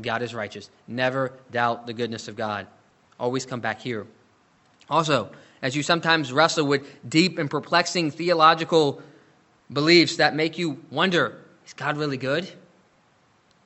God 0.00 0.22
is 0.22 0.34
righteous. 0.34 0.70
Never 0.86 1.32
doubt 1.50 1.88
the 1.88 1.92
goodness 1.92 2.28
of 2.28 2.36
God. 2.36 2.68
always 3.18 3.44
come 3.44 3.60
back 3.60 3.80
here. 3.80 4.06
Also, 4.92 5.30
as 5.62 5.74
you 5.74 5.82
sometimes 5.82 6.34
wrestle 6.34 6.66
with 6.66 6.86
deep 7.08 7.38
and 7.38 7.48
perplexing 7.48 8.10
theological 8.10 9.00
beliefs 9.72 10.16
that 10.16 10.36
make 10.36 10.58
you 10.58 10.78
wonder 10.90 11.38
is 11.66 11.72
God 11.72 11.96
really 11.96 12.18
good? 12.18 12.46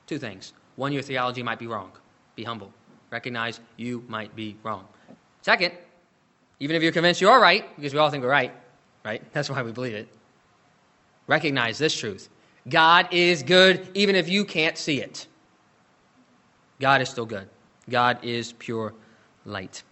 Two 0.05 0.19
things. 0.19 0.53
One, 0.77 0.93
your 0.93 1.01
theology 1.01 1.43
might 1.43 1.59
be 1.59 1.67
wrong. 1.67 1.91
Be 2.37 2.45
humble. 2.45 2.71
Recognize 3.11 3.59
you 3.75 4.05
might 4.07 4.37
be 4.37 4.55
wrong. 4.63 4.87
Second, 5.41 5.73
even 6.61 6.77
if 6.77 6.81
you're 6.81 6.93
convinced 6.93 7.19
you 7.19 7.27
are 7.27 7.41
right, 7.41 7.75
because 7.75 7.93
we 7.93 7.99
all 7.99 8.09
think 8.09 8.23
we're 8.23 8.29
right, 8.29 8.53
right? 9.03 9.21
That's 9.33 9.49
why 9.49 9.61
we 9.63 9.73
believe 9.73 9.95
it. 9.95 10.07
Recognize 11.27 11.77
this 11.77 11.93
truth 11.97 12.29
God 12.69 13.09
is 13.11 13.43
good 13.43 13.85
even 13.95 14.15
if 14.15 14.29
you 14.29 14.45
can't 14.45 14.77
see 14.77 15.01
it. 15.01 15.27
God 16.79 17.01
is 17.01 17.09
still 17.09 17.25
good. 17.25 17.49
God 17.89 18.23
is 18.23 18.53
pure 18.53 18.93
light. 19.43 19.83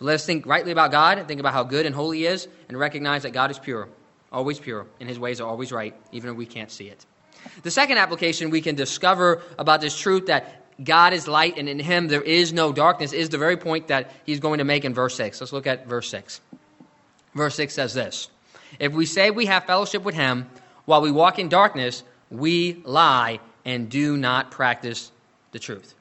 So 0.00 0.06
let 0.06 0.14
us 0.14 0.24
think 0.24 0.46
rightly 0.46 0.72
about 0.72 0.90
God, 0.90 1.22
think 1.28 1.40
about 1.40 1.52
how 1.52 1.62
good 1.62 1.84
and 1.84 1.94
holy 1.94 2.18
He 2.18 2.26
is, 2.26 2.48
and 2.68 2.78
recognize 2.78 3.24
that 3.24 3.32
God 3.32 3.50
is 3.50 3.58
pure, 3.58 3.86
always 4.32 4.58
pure, 4.58 4.86
and 4.98 5.06
His 5.06 5.18
ways 5.18 5.42
are 5.42 5.46
always 5.46 5.72
right, 5.72 5.94
even 6.10 6.30
if 6.30 6.36
we 6.36 6.46
can't 6.46 6.70
see 6.70 6.88
it. 6.88 7.04
The 7.62 7.70
second 7.70 7.98
application 7.98 8.48
we 8.48 8.62
can 8.62 8.74
discover 8.74 9.42
about 9.58 9.82
this 9.82 9.98
truth 9.98 10.26
that 10.26 10.56
God 10.82 11.12
is 11.12 11.28
light 11.28 11.58
and 11.58 11.68
in 11.68 11.78
Him 11.78 12.08
there 12.08 12.22
is 12.22 12.50
no 12.50 12.72
darkness 12.72 13.12
is 13.12 13.28
the 13.28 13.36
very 13.36 13.58
point 13.58 13.88
that 13.88 14.10
He's 14.24 14.40
going 14.40 14.56
to 14.58 14.64
make 14.64 14.86
in 14.86 14.94
verse 14.94 15.14
6. 15.16 15.38
Let's 15.38 15.52
look 15.52 15.66
at 15.66 15.86
verse 15.86 16.08
6. 16.08 16.40
Verse 17.34 17.54
6 17.56 17.74
says 17.74 17.92
this 17.92 18.30
If 18.78 18.94
we 18.94 19.04
say 19.04 19.30
we 19.30 19.46
have 19.46 19.64
fellowship 19.64 20.02
with 20.02 20.14
Him 20.14 20.48
while 20.86 21.02
we 21.02 21.12
walk 21.12 21.38
in 21.38 21.50
darkness, 21.50 22.04
we 22.30 22.80
lie 22.86 23.38
and 23.66 23.90
do 23.90 24.16
not 24.16 24.50
practice 24.50 25.12
the 25.52 25.58
truth. 25.58 25.94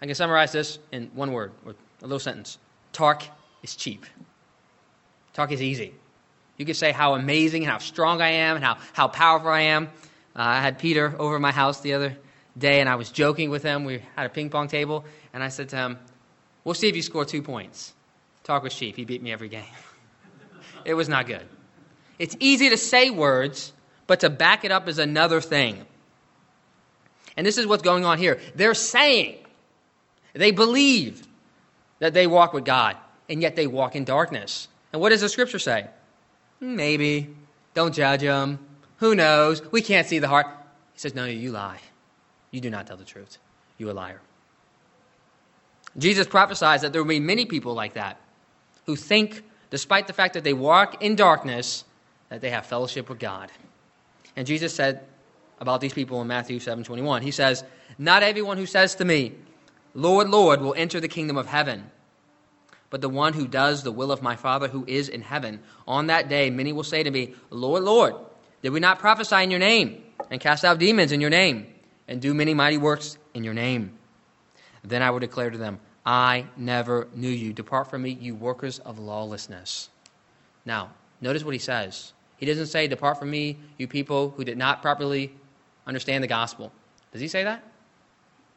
I 0.00 0.06
can 0.06 0.14
summarize 0.14 0.52
this 0.52 0.78
in 0.92 1.10
one 1.14 1.32
word 1.32 1.50
or 1.66 1.74
a 2.00 2.06
little 2.06 2.20
sentence 2.20 2.58
Talk 2.94 3.24
is 3.62 3.76
cheap. 3.76 4.06
Talk 5.34 5.52
is 5.52 5.60
easy. 5.60 5.92
You 6.56 6.64
can 6.64 6.74
say 6.74 6.92
how 6.92 7.14
amazing 7.14 7.64
and 7.64 7.70
how 7.70 7.78
strong 7.78 8.22
I 8.22 8.28
am 8.28 8.56
and 8.56 8.64
how, 8.64 8.78
how 8.92 9.08
powerful 9.08 9.50
I 9.50 9.62
am. 9.62 9.86
Uh, 10.36 10.42
I 10.42 10.60
had 10.60 10.78
Peter 10.78 11.14
over 11.18 11.38
my 11.38 11.50
house 11.50 11.80
the 11.80 11.94
other 11.94 12.16
day, 12.56 12.80
and 12.80 12.88
I 12.88 12.94
was 12.94 13.10
joking 13.10 13.50
with 13.50 13.64
him. 13.64 13.84
We 13.84 14.00
had 14.16 14.26
a 14.26 14.28
ping 14.28 14.48
pong 14.48 14.68
table, 14.68 15.04
and 15.32 15.42
I 15.42 15.48
said 15.48 15.68
to 15.70 15.76
him, 15.76 15.98
We'll 16.62 16.74
see 16.74 16.88
if 16.88 16.96
you 16.96 17.02
score 17.02 17.24
two 17.24 17.42
points. 17.42 17.92
Talk 18.44 18.62
was 18.62 18.74
cheap. 18.74 18.96
He 18.96 19.04
beat 19.04 19.22
me 19.22 19.32
every 19.32 19.48
game. 19.48 19.64
it 20.84 20.94
was 20.94 21.08
not 21.08 21.26
good. 21.26 21.46
It's 22.18 22.36
easy 22.38 22.70
to 22.70 22.76
say 22.76 23.10
words, 23.10 23.72
but 24.06 24.20
to 24.20 24.30
back 24.30 24.64
it 24.64 24.70
up 24.70 24.88
is 24.88 24.98
another 24.98 25.40
thing. 25.40 25.84
And 27.36 27.44
this 27.44 27.58
is 27.58 27.66
what's 27.66 27.82
going 27.82 28.04
on 28.04 28.18
here. 28.18 28.38
They're 28.54 28.74
saying, 28.74 29.38
they 30.32 30.52
believe 30.52 31.26
that 31.98 32.14
they 32.14 32.26
walk 32.26 32.52
with 32.52 32.64
God, 32.64 32.96
and 33.28 33.40
yet 33.40 33.56
they 33.56 33.66
walk 33.66 33.96
in 33.96 34.04
darkness. 34.04 34.68
And 34.92 35.00
what 35.00 35.10
does 35.10 35.20
the 35.20 35.28
scripture 35.28 35.58
say? 35.58 35.88
Maybe. 36.60 37.34
Don't 37.74 37.94
judge 37.94 38.20
them. 38.20 38.58
Who 38.98 39.14
knows? 39.14 39.60
We 39.72 39.82
can't 39.82 40.06
see 40.06 40.18
the 40.18 40.28
heart. 40.28 40.46
He 40.92 41.00
says, 41.00 41.14
No, 41.14 41.24
you 41.24 41.50
lie. 41.50 41.80
You 42.50 42.60
do 42.60 42.70
not 42.70 42.86
tell 42.86 42.96
the 42.96 43.04
truth. 43.04 43.38
You 43.78 43.90
a 43.90 43.92
liar. 43.92 44.20
Jesus 45.98 46.26
prophesies 46.26 46.82
that 46.82 46.92
there 46.92 47.02
will 47.02 47.08
be 47.08 47.20
many 47.20 47.44
people 47.44 47.74
like 47.74 47.94
that 47.94 48.20
who 48.86 48.96
think, 48.96 49.42
despite 49.70 50.06
the 50.06 50.12
fact 50.12 50.34
that 50.34 50.44
they 50.44 50.52
walk 50.52 51.02
in 51.02 51.16
darkness, 51.16 51.84
that 52.28 52.40
they 52.40 52.50
have 52.50 52.66
fellowship 52.66 53.08
with 53.08 53.18
God. 53.18 53.50
And 54.36 54.46
Jesus 54.46 54.74
said 54.74 55.04
about 55.60 55.80
these 55.80 55.92
people 55.92 56.20
in 56.20 56.26
Matthew 56.26 56.58
7:21. 56.58 57.22
He 57.22 57.30
says, 57.30 57.64
"Not 57.98 58.22
everyone 58.22 58.58
who 58.58 58.66
says 58.66 58.94
to 58.96 59.04
me, 59.04 59.34
Lord, 59.94 60.28
Lord, 60.28 60.60
will 60.60 60.74
enter 60.74 61.00
the 61.00 61.08
kingdom 61.08 61.36
of 61.36 61.46
heaven, 61.46 61.90
but 62.90 63.00
the 63.00 63.08
one 63.08 63.32
who 63.32 63.46
does 63.46 63.82
the 63.82 63.92
will 63.92 64.10
of 64.10 64.22
my 64.22 64.36
Father 64.36 64.68
who 64.68 64.84
is 64.86 65.08
in 65.08 65.22
heaven. 65.22 65.60
On 65.86 66.08
that 66.08 66.28
day, 66.28 66.50
many 66.50 66.72
will 66.72 66.82
say 66.82 67.02
to 67.02 67.10
me, 67.10 67.34
Lord, 67.50 67.84
Lord, 67.84 68.14
did 68.62 68.70
we 68.70 68.80
not 68.80 68.98
prophesy 68.98 69.42
in 69.42 69.50
your 69.50 69.60
name 69.60 70.02
and 70.30 70.40
cast 70.40 70.64
out 70.64 70.78
demons 70.78 71.12
in 71.12 71.20
your 71.20 71.30
name 71.30 71.66
and 72.08 72.20
do 72.20 72.34
many 72.34 72.54
mighty 72.54 72.76
works 72.76 73.18
in 73.34 73.44
your 73.44 73.54
name? 73.54 73.96
Then 74.82 75.02
I 75.02 75.10
will 75.10 75.20
declare 75.20 75.50
to 75.50 75.58
them, 75.58 75.80
I 76.04 76.46
never 76.56 77.08
knew 77.14 77.28
you. 77.28 77.52
Depart 77.52 77.88
from 77.88 78.02
me, 78.02 78.10
you 78.20 78.34
workers 78.34 78.78
of 78.80 78.98
lawlessness. 78.98 79.88
Now, 80.64 80.90
notice 81.20 81.44
what 81.44 81.54
he 81.54 81.58
says. 81.58 82.12
He 82.36 82.46
doesn't 82.46 82.66
say, 82.66 82.88
Depart 82.88 83.18
from 83.18 83.30
me, 83.30 83.58
you 83.78 83.86
people 83.86 84.30
who 84.30 84.44
did 84.44 84.58
not 84.58 84.82
properly 84.82 85.32
understand 85.86 86.22
the 86.22 86.28
gospel. 86.28 86.72
Does 87.12 87.20
he 87.20 87.28
say 87.28 87.44
that? 87.44 87.62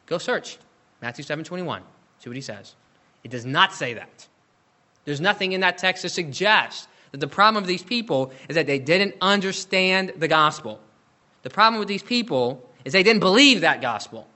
Go 0.08 0.18
search. 0.18 0.58
Matthew 1.02 1.24
7 1.24 1.44
21. 1.44 1.84
See 2.20 2.30
what 2.30 2.36
he 2.36 2.42
says. 2.42 2.76
It 3.24 3.32
does 3.32 3.46
not 3.46 3.74
say 3.74 3.94
that. 3.94 4.28
There's 5.06 5.22
nothing 5.22 5.52
in 5.54 5.62
that 5.62 5.78
text 5.78 6.02
to 6.02 6.10
suggest 6.10 6.88
that 7.12 7.20
the 7.20 7.28
problem 7.28 7.64
of 7.64 7.68
these 7.68 7.84
people 7.84 8.32
is 8.50 8.56
that 8.56 8.68
they 8.68 8.80
didn't 8.80 9.16
understand 9.22 10.14
the 10.18 10.28
gospel. 10.28 10.80
The 11.44 11.50
problem 11.50 11.80
with 11.80 11.88
these 11.88 12.04
people 12.04 12.70
is 12.84 12.94
they 12.94 13.04
didn't 13.04 13.22
believe 13.22 13.62
that 13.62 13.82
gospel. 13.82 14.28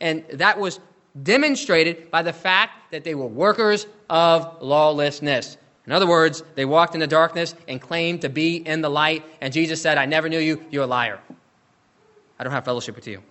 And 0.00 0.24
that 0.34 0.58
was 0.58 0.78
demonstrated 1.22 2.10
by 2.10 2.22
the 2.22 2.32
fact 2.32 2.92
that 2.92 3.04
they 3.04 3.14
were 3.14 3.26
workers 3.26 3.86
of 4.10 4.62
lawlessness. 4.62 5.56
In 5.86 5.92
other 5.92 6.06
words, 6.06 6.42
they 6.54 6.64
walked 6.64 6.94
in 6.94 7.00
the 7.00 7.06
darkness 7.06 7.54
and 7.68 7.80
claimed 7.80 8.22
to 8.22 8.28
be 8.28 8.56
in 8.56 8.80
the 8.80 8.90
light, 8.90 9.24
and 9.40 9.52
Jesus 9.52 9.80
said, 9.80 9.98
I 9.98 10.04
never 10.04 10.28
knew 10.28 10.38
you, 10.38 10.62
you're 10.70 10.84
a 10.84 10.86
liar. 10.86 11.20
I 12.38 12.44
don't 12.44 12.52
have 12.52 12.64
fellowship 12.64 12.96
with 12.96 13.06
you. 13.06 13.22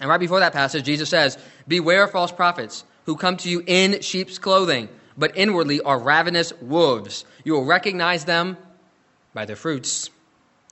And 0.00 0.10
right 0.10 0.18
before 0.18 0.40
that 0.40 0.52
passage, 0.52 0.84
Jesus 0.84 1.08
says, 1.08 1.38
Beware 1.68 2.04
of 2.04 2.10
false 2.10 2.32
prophets 2.32 2.84
who 3.06 3.16
come 3.16 3.36
to 3.38 3.48
you 3.48 3.62
in 3.66 4.00
sheep's 4.00 4.38
clothing, 4.38 4.88
but 5.16 5.36
inwardly 5.36 5.80
are 5.80 5.98
ravenous 5.98 6.52
wolves. 6.60 7.24
You 7.44 7.52
will 7.52 7.64
recognize 7.64 8.24
them 8.24 8.56
by 9.32 9.44
their 9.44 9.56
fruits. 9.56 10.10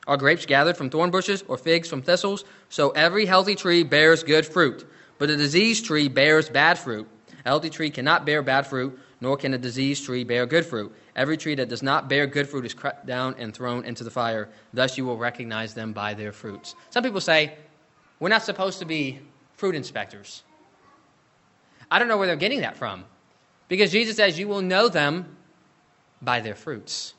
Are 0.06 0.16
grapes 0.16 0.46
gathered 0.46 0.76
from 0.76 0.90
thorn 0.90 1.10
bushes 1.10 1.44
or 1.46 1.56
figs 1.56 1.88
from 1.88 2.02
thistles? 2.02 2.44
So 2.68 2.90
every 2.90 3.26
healthy 3.26 3.54
tree 3.54 3.84
bears 3.84 4.24
good 4.24 4.44
fruit, 4.44 4.84
but 5.18 5.30
a 5.30 5.36
diseased 5.36 5.84
tree 5.84 6.08
bears 6.08 6.48
bad 6.48 6.78
fruit. 6.78 7.08
A 7.44 7.48
healthy 7.48 7.70
tree 7.70 7.90
cannot 7.90 8.26
bear 8.26 8.42
bad 8.42 8.66
fruit, 8.66 8.98
nor 9.20 9.36
can 9.36 9.54
a 9.54 9.58
diseased 9.58 10.04
tree 10.04 10.24
bear 10.24 10.46
good 10.46 10.66
fruit. 10.66 10.92
Every 11.14 11.36
tree 11.36 11.54
that 11.54 11.68
does 11.68 11.82
not 11.82 12.08
bear 12.08 12.26
good 12.26 12.48
fruit 12.48 12.66
is 12.66 12.74
cut 12.74 13.06
down 13.06 13.36
and 13.38 13.54
thrown 13.54 13.84
into 13.84 14.02
the 14.02 14.10
fire. 14.10 14.48
Thus 14.72 14.98
you 14.98 15.04
will 15.04 15.18
recognize 15.18 15.74
them 15.74 15.92
by 15.92 16.14
their 16.14 16.32
fruits. 16.32 16.74
Some 16.90 17.04
people 17.04 17.20
say, 17.20 17.54
we're 18.22 18.28
not 18.28 18.44
supposed 18.44 18.78
to 18.78 18.84
be 18.84 19.18
fruit 19.54 19.74
inspectors. 19.74 20.44
I 21.90 21.98
don't 21.98 22.06
know 22.06 22.16
where 22.16 22.28
they're 22.28 22.36
getting 22.36 22.60
that 22.60 22.76
from. 22.76 23.04
Because 23.66 23.90
Jesus 23.90 24.14
says, 24.14 24.38
You 24.38 24.46
will 24.46 24.62
know 24.62 24.88
them 24.88 25.36
by 26.22 26.38
their 26.38 26.54
fruits. 26.54 27.14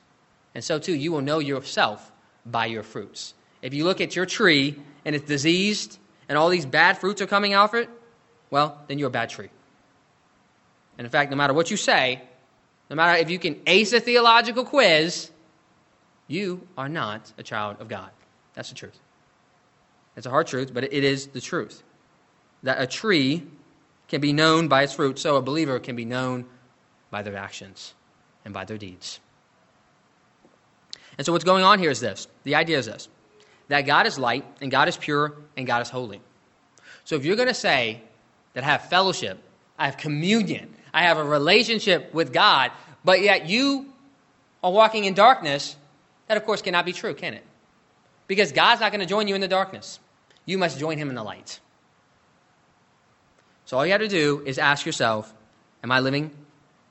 And 0.56 0.64
so, 0.64 0.80
too, 0.80 0.94
you 0.94 1.12
will 1.12 1.20
know 1.20 1.40
yourself 1.40 2.10
by 2.46 2.68
your 2.68 2.84
fruits. 2.84 3.34
If 3.62 3.74
you 3.74 3.84
look 3.84 4.00
at 4.00 4.16
your 4.16 4.26
tree 4.26 4.82
and 5.04 5.14
it's 5.14 5.26
diseased 5.26 6.00
and 6.30 6.38
all 6.38 6.48
these 6.48 6.66
bad 6.66 6.98
fruits 6.98 7.22
are 7.22 7.28
coming 7.28 7.52
out 7.52 7.74
of 7.74 7.82
it, 7.82 7.90
well, 8.50 8.82
then 8.88 8.98
you're 8.98 9.10
a 9.10 9.12
bad 9.12 9.30
tree. 9.30 9.50
And 10.98 11.04
in 11.04 11.12
fact, 11.12 11.32
no 11.32 11.36
matter 11.36 11.54
what 11.54 11.70
you 11.70 11.76
say, 11.76 12.22
no 12.90 12.96
matter 12.96 13.20
if 13.20 13.30
you 13.30 13.40
can 13.40 13.60
ace 13.68 13.92
a 13.92 14.00
theological 14.00 14.64
quiz, 14.64 15.32
you 16.30 16.66
are 16.78 16.88
not 16.88 17.34
a 17.38 17.44
child 17.44 17.82
of 17.82 17.90
God. 17.90 18.10
That's 18.54 18.70
the 18.70 18.76
truth. 18.76 19.03
It's 20.16 20.26
a 20.26 20.30
hard 20.30 20.48
truth, 20.48 20.74
but 20.74 20.84
it 20.84 21.04
is 21.04 21.28
the 21.28 21.42
truth. 21.42 21.84
That 22.64 22.82
a 22.82 22.88
tree 22.88 23.44
can 24.08 24.22
be 24.22 24.34
known 24.34 24.68
by 24.68 24.84
its 24.84 24.94
fruit, 24.94 25.20
so 25.20 25.36
a 25.38 25.42
believer 25.42 25.80
can 25.80 25.96
be 25.96 26.06
known 26.06 26.46
by 27.10 27.24
their 27.24 27.36
actions 27.36 27.94
and 28.46 28.54
by 28.54 28.66
their 28.66 28.78
deeds. 28.78 29.20
And 31.18 31.26
so, 31.26 31.32
what's 31.32 31.44
going 31.44 31.64
on 31.64 31.80
here 31.80 31.92
is 31.92 32.00
this 32.00 32.28
the 32.44 32.56
idea 32.56 32.78
is 32.78 32.86
this 32.86 33.08
that 33.70 33.82
God 33.82 34.06
is 34.06 34.20
light, 34.20 34.46
and 34.62 34.70
God 34.70 34.88
is 34.88 34.98
pure, 34.98 35.34
and 35.58 35.66
God 35.66 35.82
is 35.82 35.90
holy. 35.90 36.22
So, 37.06 37.16
if 37.16 37.26
you're 37.26 37.36
going 37.36 37.48
to 37.48 37.54
say 37.54 38.02
that 38.54 38.64
I 38.64 38.68
have 38.68 38.90
fellowship, 38.90 39.42
I 39.78 39.86
have 39.86 39.98
communion, 39.98 40.74
I 40.94 41.04
have 41.04 41.18
a 41.18 41.24
relationship 41.24 42.14
with 42.14 42.32
God, 42.34 42.72
but 43.04 43.22
yet 43.22 43.50
you 43.50 43.92
are 44.64 44.72
walking 44.72 45.06
in 45.06 45.14
darkness, 45.14 45.76
that 46.28 46.38
of 46.38 46.46
course 46.46 46.62
cannot 46.62 46.86
be 46.86 46.94
true, 46.94 47.14
can 47.14 47.34
it? 47.34 47.44
Because 48.28 48.52
God's 48.52 48.82
not 48.82 48.92
going 48.92 49.02
to 49.02 49.08
join 49.08 49.28
you 49.28 49.36
in 49.36 49.42
the 49.42 49.48
darkness. 49.48 50.00
You 50.46 50.58
must 50.58 50.80
join 50.80 50.98
him 50.98 51.10
in 51.10 51.16
the 51.16 51.24
light. 51.24 51.60
So 53.66 53.78
all 53.78 53.86
you 53.86 53.92
have 53.92 54.02
to 54.02 54.08
do 54.08 54.44
is 54.46 54.58
ask 54.58 54.86
yourself 54.86 55.34
Am 55.84 55.92
I 55.92 56.00
living 56.00 56.32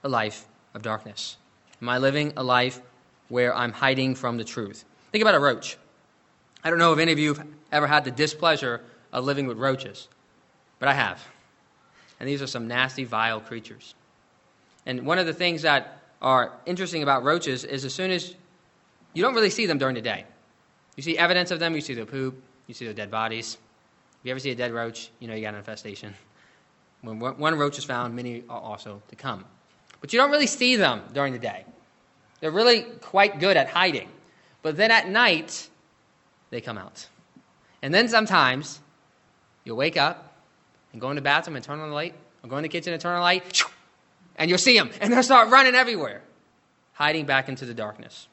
a 0.05 0.09
life 0.09 0.47
of 0.75 0.83
darkness? 0.83 1.37
Am 1.81 1.89
I 1.89 1.99
living 1.99 2.33
a 2.37 2.43
life 2.43 2.81
where 3.29 3.55
I'm 3.55 3.73
hiding 3.73 4.15
from 4.15 4.37
the 4.37 4.45
truth? 4.45 4.85
Think 5.11 5.23
about 5.23 5.35
a 5.35 5.41
roach. 5.41 5.77
I 6.65 6.71
don't 6.71 6.79
know 6.79 6.93
if 6.93 6.99
any 6.99 7.13
of 7.13 7.19
you 7.19 7.35
have 7.35 7.47
ever 7.73 7.87
had 7.87 8.05
the 8.05 8.11
displeasure 8.11 8.83
of 9.13 9.25
living 9.25 9.47
with 9.47 9.59
roaches, 9.59 10.09
but 10.79 10.89
I 10.89 10.95
have. 10.95 11.23
And 12.21 12.29
these 12.29 12.41
are 12.41 12.47
some 12.47 12.69
nasty, 12.69 13.05
vile 13.05 13.41
creatures. 13.41 13.95
And 14.87 15.07
one 15.07 15.19
of 15.19 15.27
the 15.27 15.35
things 15.35 15.63
that 15.63 16.03
are 16.21 16.53
interesting 16.67 17.03
about 17.03 17.25
roaches 17.25 17.65
is 17.65 17.85
as 17.85 17.93
soon 17.93 18.11
as 18.11 18.35
you 19.13 19.23
don't 19.23 19.35
really 19.35 19.51
see 19.51 19.67
them 19.67 19.79
during 19.79 19.95
the 19.95 20.03
day, 20.03 20.25
you 20.97 21.03
see 21.03 21.19
evidence 21.19 21.51
of 21.51 21.59
them, 21.59 21.75
you 21.75 21.81
see 21.81 21.95
their 21.95 22.07
poop, 22.07 22.41
you 22.73 22.75
see 22.75 22.87
the 22.87 22.95
dead 22.95 23.11
bodies. 23.11 23.59
If 24.21 24.27
you 24.27 24.31
ever 24.31 24.41
see 24.41 24.51
a 24.51 24.55
dead 24.55 24.73
roach, 24.73 25.11
you 25.21 25.29
know 25.29 25.35
you 25.35 25.43
got 25.43 25.53
an 25.53 25.59
infestation. 25.59 26.15
When 27.03 27.19
one 27.21 27.59
roach 27.59 27.77
is 27.77 27.85
found, 27.85 28.17
many 28.17 28.45
are 28.49 28.61
also 28.61 29.03
to 29.09 29.17
come. 29.17 29.45
But 30.01 30.13
you 30.13 30.19
don't 30.19 30.31
really 30.31 30.47
see 30.47 30.77
them 30.77 31.03
during 31.13 31.33
the 31.35 31.39
day. 31.39 31.67
They're 32.41 32.51
really 32.51 32.83
quite 33.01 33.41
good 33.41 33.57
at 33.57 33.69
hiding. 33.69 34.09
But 34.63 34.77
then 34.77 34.91
at 34.91 35.09
night, 35.09 35.69
they 36.51 36.61
come 36.61 36.79
out. 36.79 37.07
And 37.83 37.93
then 37.93 38.09
sometimes 38.09 38.81
you'll 39.65 39.77
wake 39.77 39.97
up 39.97 40.35
and 40.93 41.01
go 41.01 41.11
in 41.11 41.17
the 41.17 41.23
bathroom 41.23 41.57
and 41.57 41.65
turn 41.65 41.81
on 41.81 41.89
the 41.89 41.95
light, 41.95 42.15
or 42.43 42.49
go 42.49 42.57
in 42.57 42.63
the 42.63 42.69
kitchen 42.69 42.93
and 42.93 43.03
turn 43.03 43.13
on 43.13 43.19
the 43.19 43.23
light, 43.23 43.63
and 44.37 44.49
you'll 44.49 44.59
see 44.59 44.79
them, 44.79 44.91
and 45.01 45.13
they'll 45.13 45.23
start 45.23 45.51
running 45.51 45.75
everywhere, 45.75 46.23
hiding 46.93 47.27
back 47.27 47.49
into 47.49 47.67
the 47.67 47.75
darkness. 47.75 48.29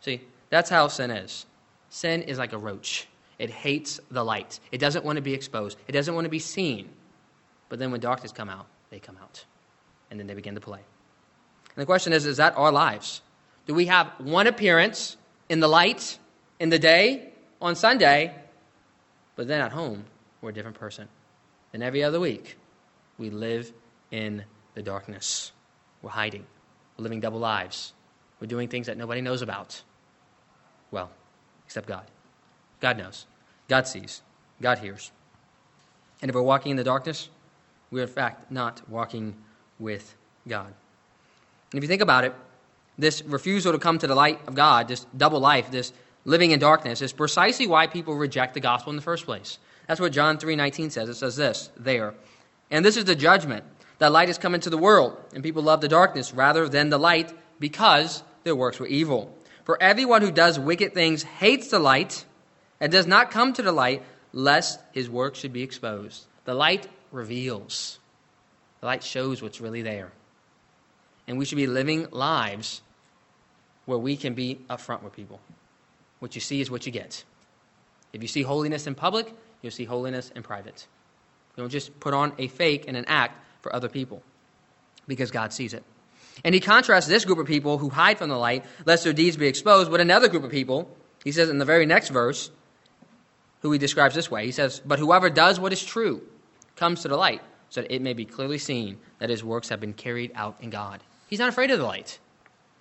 See, 0.00 0.20
that's 0.48 0.70
how 0.70 0.88
sin 0.88 1.10
is. 1.10 1.46
Sin 1.90 2.22
is 2.22 2.38
like 2.38 2.52
a 2.52 2.58
roach. 2.58 3.08
It 3.38 3.50
hates 3.50 4.00
the 4.10 4.24
light. 4.24 4.60
It 4.70 4.78
doesn't 4.78 5.04
want 5.04 5.16
to 5.16 5.22
be 5.22 5.34
exposed. 5.34 5.78
It 5.88 5.92
doesn't 5.92 6.14
want 6.14 6.24
to 6.24 6.30
be 6.30 6.38
seen. 6.38 6.88
But 7.68 7.78
then 7.78 7.90
when 7.90 8.00
darkness 8.00 8.32
come 8.32 8.48
out, 8.48 8.66
they 8.90 8.98
come 8.98 9.16
out. 9.20 9.44
And 10.10 10.20
then 10.20 10.26
they 10.26 10.34
begin 10.34 10.54
to 10.54 10.60
play. 10.60 10.78
And 10.78 11.82
the 11.82 11.86
question 11.86 12.12
is, 12.12 12.26
is 12.26 12.36
that 12.36 12.56
our 12.56 12.70
lives? 12.70 13.22
Do 13.66 13.74
we 13.74 13.86
have 13.86 14.08
one 14.18 14.46
appearance 14.46 15.16
in 15.48 15.60
the 15.60 15.68
light 15.68 16.18
in 16.60 16.68
the 16.68 16.78
day 16.78 17.32
on 17.60 17.74
Sunday, 17.74 18.34
but 19.36 19.48
then 19.48 19.60
at 19.60 19.72
home 19.72 20.04
we're 20.40 20.50
a 20.50 20.54
different 20.54 20.78
person? 20.78 21.08
Then 21.72 21.82
every 21.82 22.04
other 22.04 22.20
week 22.20 22.56
we 23.18 23.30
live 23.30 23.72
in 24.10 24.44
the 24.74 24.82
darkness. 24.82 25.50
We're 26.02 26.10
hiding. 26.10 26.46
We're 26.96 27.02
living 27.02 27.20
double 27.20 27.40
lives. 27.40 27.92
We're 28.38 28.46
doing 28.46 28.68
things 28.68 28.86
that 28.86 28.96
nobody 28.96 29.20
knows 29.20 29.42
about. 29.42 29.82
Well, 30.90 31.10
except 31.64 31.88
God. 31.88 32.08
God 32.84 32.98
knows. 32.98 33.24
God 33.66 33.88
sees. 33.88 34.20
God 34.60 34.76
hears. 34.76 35.10
And 36.20 36.28
if 36.28 36.34
we're 36.34 36.42
walking 36.42 36.70
in 36.72 36.76
the 36.76 36.84
darkness, 36.84 37.30
we're 37.90 38.02
in 38.02 38.08
fact 38.08 38.52
not 38.52 38.86
walking 38.90 39.36
with 39.78 40.14
God. 40.46 40.66
And 40.66 41.78
if 41.78 41.82
you 41.82 41.88
think 41.88 42.02
about 42.02 42.24
it, 42.24 42.34
this 42.98 43.22
refusal 43.22 43.72
to 43.72 43.78
come 43.78 43.96
to 44.00 44.06
the 44.06 44.14
light 44.14 44.38
of 44.46 44.54
God, 44.54 44.88
this 44.88 45.06
double 45.16 45.40
life, 45.40 45.70
this 45.70 45.94
living 46.26 46.50
in 46.50 46.60
darkness, 46.60 47.00
is 47.00 47.14
precisely 47.14 47.66
why 47.66 47.86
people 47.86 48.16
reject 48.16 48.52
the 48.52 48.60
gospel 48.60 48.90
in 48.90 48.96
the 48.96 49.02
first 49.02 49.24
place. 49.24 49.58
That's 49.88 49.98
what 49.98 50.12
John 50.12 50.36
3:19 50.36 50.90
says. 50.90 51.08
It 51.08 51.14
says 51.14 51.36
this 51.36 51.70
there. 51.78 52.12
And 52.70 52.84
this 52.84 52.98
is 52.98 53.06
the 53.06 53.16
judgment 53.16 53.64
that 53.96 54.12
light 54.12 54.28
has 54.28 54.36
come 54.36 54.54
into 54.54 54.68
the 54.68 54.76
world, 54.76 55.16
and 55.32 55.42
people 55.42 55.62
love 55.62 55.80
the 55.80 55.88
darkness 55.88 56.34
rather 56.34 56.68
than 56.68 56.90
the 56.90 56.98
light 56.98 57.32
because 57.58 58.22
their 58.42 58.54
works 58.54 58.78
were 58.78 58.86
evil. 58.86 59.34
For 59.64 59.82
everyone 59.82 60.20
who 60.20 60.30
does 60.30 60.58
wicked 60.58 60.92
things 60.92 61.22
hates 61.22 61.68
the 61.68 61.78
light 61.78 62.26
and 62.80 62.90
does 62.92 63.06
not 63.06 63.30
come 63.30 63.52
to 63.52 63.62
the 63.62 63.72
light, 63.72 64.02
lest 64.32 64.80
his 64.92 65.08
work 65.08 65.34
should 65.34 65.52
be 65.52 65.62
exposed. 65.62 66.26
The 66.44 66.54
light 66.54 66.88
reveals, 67.10 67.98
the 68.80 68.86
light 68.86 69.02
shows 69.02 69.42
what's 69.42 69.60
really 69.60 69.82
there. 69.82 70.12
And 71.26 71.38
we 71.38 71.44
should 71.44 71.56
be 71.56 71.66
living 71.66 72.08
lives 72.10 72.82
where 73.86 73.98
we 73.98 74.16
can 74.16 74.34
be 74.34 74.60
upfront 74.68 75.02
with 75.02 75.14
people. 75.14 75.40
What 76.18 76.34
you 76.34 76.40
see 76.40 76.60
is 76.60 76.70
what 76.70 76.86
you 76.86 76.92
get. 76.92 77.24
If 78.12 78.22
you 78.22 78.28
see 78.28 78.42
holiness 78.42 78.86
in 78.86 78.94
public, 78.94 79.32
you'll 79.62 79.72
see 79.72 79.84
holiness 79.84 80.30
in 80.34 80.42
private. 80.42 80.86
You 81.56 81.62
don't 81.62 81.70
just 81.70 81.98
put 82.00 82.14
on 82.14 82.32
a 82.38 82.48
fake 82.48 82.84
and 82.88 82.96
an 82.96 83.04
act 83.06 83.38
for 83.62 83.74
other 83.74 83.88
people 83.88 84.22
because 85.06 85.30
God 85.30 85.52
sees 85.52 85.74
it. 85.74 85.82
And 86.44 86.54
he 86.54 86.60
contrasts 86.60 87.06
this 87.06 87.24
group 87.24 87.38
of 87.38 87.46
people 87.46 87.78
who 87.78 87.90
hide 87.90 88.18
from 88.18 88.28
the 88.28 88.36
light, 88.36 88.64
lest 88.86 89.04
their 89.04 89.12
deeds 89.12 89.36
be 89.36 89.46
exposed, 89.46 89.90
with 89.90 90.00
another 90.00 90.28
group 90.28 90.42
of 90.42 90.50
people. 90.50 90.90
He 91.22 91.32
says 91.32 91.48
in 91.48 91.58
the 91.58 91.64
very 91.64 91.86
next 91.86 92.08
verse, 92.08 92.50
who 93.64 93.72
he 93.72 93.78
describes 93.78 94.14
this 94.14 94.30
way. 94.30 94.44
He 94.44 94.52
says, 94.52 94.82
But 94.84 94.98
whoever 94.98 95.30
does 95.30 95.58
what 95.58 95.72
is 95.72 95.82
true 95.82 96.20
comes 96.76 97.00
to 97.00 97.08
the 97.08 97.16
light, 97.16 97.40
so 97.70 97.80
that 97.80 97.92
it 97.92 98.02
may 98.02 98.12
be 98.12 98.26
clearly 98.26 98.58
seen 98.58 98.98
that 99.20 99.30
his 99.30 99.42
works 99.42 99.70
have 99.70 99.80
been 99.80 99.94
carried 99.94 100.32
out 100.34 100.58
in 100.60 100.68
God. 100.68 101.00
He's 101.28 101.38
not 101.38 101.48
afraid 101.48 101.70
of 101.70 101.78
the 101.78 101.86
light, 101.86 102.18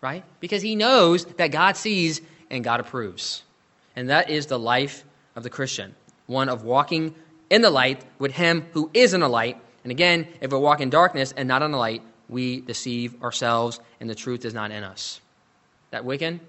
right? 0.02 0.26
Because 0.42 0.62
he 0.62 0.76
knows 0.76 1.24
that 1.24 1.52
God 1.52 1.78
sees 1.78 2.20
and 2.52 2.66
God 2.66 2.82
approves. 2.82 3.44
And 3.96 4.10
that 4.10 4.30
is 4.30 4.48
the 4.48 4.60
life 4.60 5.06
of 5.38 5.44
the 5.44 5.50
Christian 5.50 5.96
one 6.26 6.50
of 6.50 6.64
walking 6.64 7.16
in 7.50 7.62
the 7.62 7.70
light 7.70 8.04
with 8.20 8.32
him 8.32 8.66
who 8.74 8.90
is 8.94 9.14
in 9.14 9.22
the 9.22 9.30
light. 9.30 9.58
And 9.84 9.92
again, 9.92 10.28
if 10.42 10.52
we 10.52 10.58
walk 10.58 10.82
in 10.82 10.90
darkness 10.90 11.34
and 11.36 11.48
not 11.48 11.62
in 11.62 11.72
the 11.72 11.78
light, 11.78 12.02
we 12.28 12.62
deceive 12.62 13.22
ourselves 13.24 13.80
and 14.00 14.10
the 14.10 14.16
truth 14.16 14.44
is 14.44 14.54
not 14.54 14.72
in 14.72 14.84
us. 14.84 15.22
That 15.92 16.04
wicked, 16.06 16.40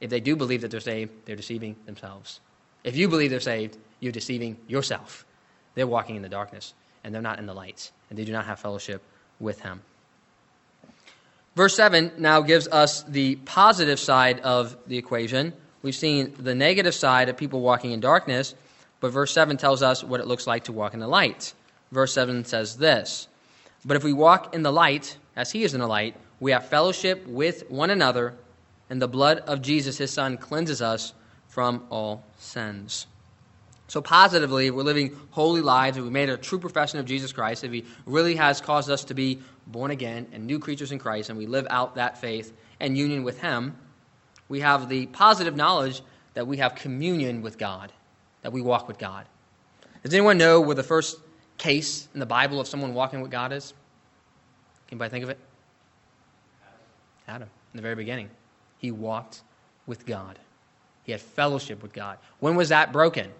if 0.00 0.10
they 0.10 0.20
do 0.20 0.36
believe 0.36 0.60
that 0.60 0.70
they're 0.70 0.80
saved, 0.80 1.12
they're 1.24 1.36
deceiving 1.36 1.76
themselves. 1.86 2.40
If 2.84 2.96
you 2.96 3.08
believe 3.08 3.30
they're 3.30 3.40
saved, 3.40 3.76
you're 4.00 4.12
deceiving 4.12 4.56
yourself. 4.66 5.24
They're 5.74 5.86
walking 5.86 6.16
in 6.16 6.22
the 6.22 6.28
darkness 6.28 6.74
and 7.04 7.14
they're 7.14 7.22
not 7.22 7.38
in 7.38 7.46
the 7.46 7.54
light, 7.54 7.90
and 8.08 8.18
they 8.18 8.24
do 8.24 8.32
not 8.32 8.46
have 8.46 8.60
fellowship 8.60 9.02
with 9.40 9.60
him. 9.60 9.82
Verse 11.54 11.74
7 11.76 12.12
now 12.18 12.40
gives 12.40 12.68
us 12.68 13.02
the 13.02 13.36
positive 13.36 13.98
side 13.98 14.40
of 14.40 14.76
the 14.86 14.96
equation. 14.96 15.52
We've 15.82 15.94
seen 15.94 16.34
the 16.38 16.54
negative 16.54 16.94
side 16.94 17.28
of 17.28 17.36
people 17.36 17.60
walking 17.60 17.92
in 17.92 18.00
darkness, 18.00 18.54
but 19.00 19.12
verse 19.12 19.32
7 19.32 19.56
tells 19.56 19.82
us 19.82 20.02
what 20.04 20.20
it 20.20 20.26
looks 20.26 20.46
like 20.46 20.64
to 20.64 20.72
walk 20.72 20.94
in 20.94 21.00
the 21.00 21.08
light. 21.08 21.52
Verse 21.90 22.14
7 22.14 22.44
says 22.44 22.76
this 22.76 23.28
But 23.84 23.96
if 23.96 24.04
we 24.04 24.12
walk 24.12 24.54
in 24.54 24.62
the 24.62 24.72
light, 24.72 25.16
as 25.36 25.50
he 25.50 25.64
is 25.64 25.74
in 25.74 25.80
the 25.80 25.86
light, 25.86 26.16
we 26.40 26.52
have 26.52 26.68
fellowship 26.68 27.26
with 27.26 27.68
one 27.68 27.90
another, 27.90 28.34
and 28.88 29.02
the 29.02 29.08
blood 29.08 29.38
of 29.40 29.60
Jesus, 29.60 29.98
his 29.98 30.12
son, 30.12 30.38
cleanses 30.38 30.80
us 30.80 31.12
from 31.52 31.84
all 31.90 32.24
sins. 32.38 33.06
So, 33.86 34.00
positively, 34.00 34.70
we're 34.70 34.84
living 34.84 35.14
holy 35.32 35.60
lives, 35.60 35.98
if 35.98 36.02
we 36.02 36.08
made 36.08 36.30
a 36.30 36.38
true 36.38 36.58
profession 36.58 36.98
of 36.98 37.04
Jesus 37.04 37.30
Christ, 37.30 37.62
if 37.62 37.70
He 37.70 37.84
really 38.06 38.36
has 38.36 38.62
caused 38.62 38.88
us 38.88 39.04
to 39.04 39.14
be 39.14 39.38
born 39.66 39.90
again 39.90 40.28
and 40.32 40.46
new 40.46 40.58
creatures 40.58 40.92
in 40.92 40.98
Christ, 40.98 41.28
and 41.28 41.38
we 41.38 41.44
live 41.44 41.66
out 41.68 41.96
that 41.96 42.16
faith 42.16 42.54
and 42.80 42.96
union 42.96 43.22
with 43.22 43.38
Him, 43.42 43.76
we 44.48 44.60
have 44.60 44.88
the 44.88 45.04
positive 45.06 45.54
knowledge 45.54 46.00
that 46.32 46.46
we 46.46 46.56
have 46.56 46.74
communion 46.74 47.42
with 47.42 47.58
God, 47.58 47.92
that 48.40 48.52
we 48.54 48.62
walk 48.62 48.88
with 48.88 48.96
God. 48.96 49.26
Does 50.02 50.14
anyone 50.14 50.38
know 50.38 50.62
where 50.62 50.74
the 50.74 50.82
first 50.82 51.18
case 51.58 52.08
in 52.14 52.20
the 52.20 52.24
Bible 52.24 52.60
of 52.60 52.66
someone 52.66 52.94
walking 52.94 53.20
with 53.20 53.30
God 53.30 53.52
is? 53.52 53.74
Anybody 54.90 55.10
think 55.10 55.24
of 55.24 55.28
it? 55.28 55.38
Adam, 57.28 57.50
in 57.74 57.76
the 57.76 57.82
very 57.82 57.94
beginning. 57.94 58.30
He 58.78 58.90
walked 58.90 59.42
with 59.86 60.06
God. 60.06 60.38
He 61.04 61.12
had 61.12 61.20
fellowship 61.20 61.82
with 61.82 61.92
God. 61.92 62.18
When 62.40 62.56
was 62.56 62.68
that 62.70 62.92
broken? 62.92 63.30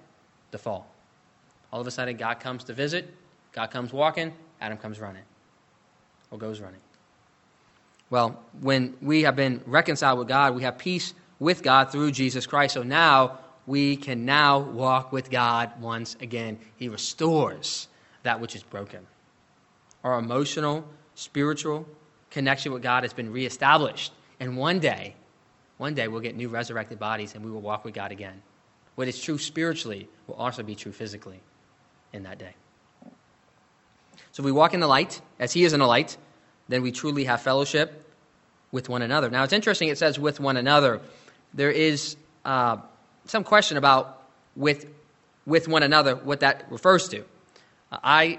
the 0.53 0.59
fall. 0.59 0.87
All 1.73 1.81
of 1.81 1.87
a 1.87 1.91
sudden, 1.91 2.17
God 2.17 2.39
comes 2.39 2.63
to 2.65 2.73
visit, 2.73 3.13
God 3.53 3.71
comes 3.73 3.93
walking, 3.93 4.33
Adam 4.61 4.79
comes 4.79 5.01
running, 5.01 5.25
or 6.31 6.39
goes 6.39 6.61
running. 6.61 6.81
Well, 8.11 8.39
when 8.61 8.95
we 9.03 9.23
have 9.23 9.35
been 9.35 9.63
reconciled 9.67 10.19
with 10.19 10.29
God, 10.29 10.55
we 10.55 10.63
have 10.63 10.79
peace 10.79 11.15
with 11.41 11.63
God 11.63 11.91
through 11.91 12.13
Jesus 12.13 12.47
Christ. 12.47 12.75
So 12.75 12.83
now 12.83 13.39
we 13.67 13.97
can 13.97 14.27
now 14.27 14.59
walk 14.59 15.13
with 15.13 15.31
God 15.31 15.73
once 15.81 16.15
again. 16.21 16.59
He 16.77 16.89
restores 16.89 17.89
that 18.23 18.39
which 18.39 18.55
is 18.55 18.63
broken. 18.63 19.07
Our 20.05 20.19
emotional, 20.19 20.85
spiritual 21.15 21.89
connection 22.31 22.73
with 22.73 22.83
God 22.83 23.03
has 23.05 23.15
been 23.15 23.33
reestablished. 23.33 24.13
And 24.41 24.59
one 24.59 24.79
day, 24.79 25.15
one 25.79 25.95
day 25.95 26.09
we'll 26.09 26.21
get 26.21 26.37
new 26.37 26.49
resurrected 26.49 26.99
bodies 26.99 27.35
and 27.35 27.45
we 27.45 27.51
will 27.51 27.61
walk 27.61 27.85
with 27.85 27.95
God 27.95 28.13
again. 28.13 28.43
What 28.95 29.09
is 29.09 29.21
true 29.21 29.39
spiritually 29.39 30.09
will 30.27 30.35
also 30.35 30.63
be 30.63 30.75
true 30.75 30.93
physically 30.93 31.41
in 32.13 32.25
that 32.25 32.39
day. 32.39 32.55
So 34.33 34.41
if 34.41 34.45
we 34.45 34.53
walk 34.53 34.75
in 34.75 34.81
the 34.81 34.87
light, 34.87 35.21
as 35.39 35.53
He 35.53 35.65
is 35.65 35.73
in 35.73 35.81
the 35.81 35.87
light, 35.87 36.17
then 36.69 36.83
we 36.83 36.93
truly 36.93 37.25
have 37.25 37.43
fellowship 37.43 38.05
with 38.71 38.89
one 38.89 39.03
another. 39.03 39.31
Now 39.31 39.45
it's 39.45 39.53
interesting, 39.53 39.89
it 39.89 39.99
says 39.99 40.19
with 40.19 40.41
one 40.41 40.57
another. 40.57 41.01
There 41.55 41.71
is 41.71 42.17
uh, 42.45 42.79
some 43.27 43.45
question 43.45 43.77
about 43.77 44.23
with, 44.57 44.87
with 45.47 45.69
one 45.69 45.83
another, 45.83 46.17
what 46.17 46.41
that 46.41 46.67
refers 46.71 47.09
to. 47.09 47.21
Uh, 47.91 47.99
I, 48.03 48.39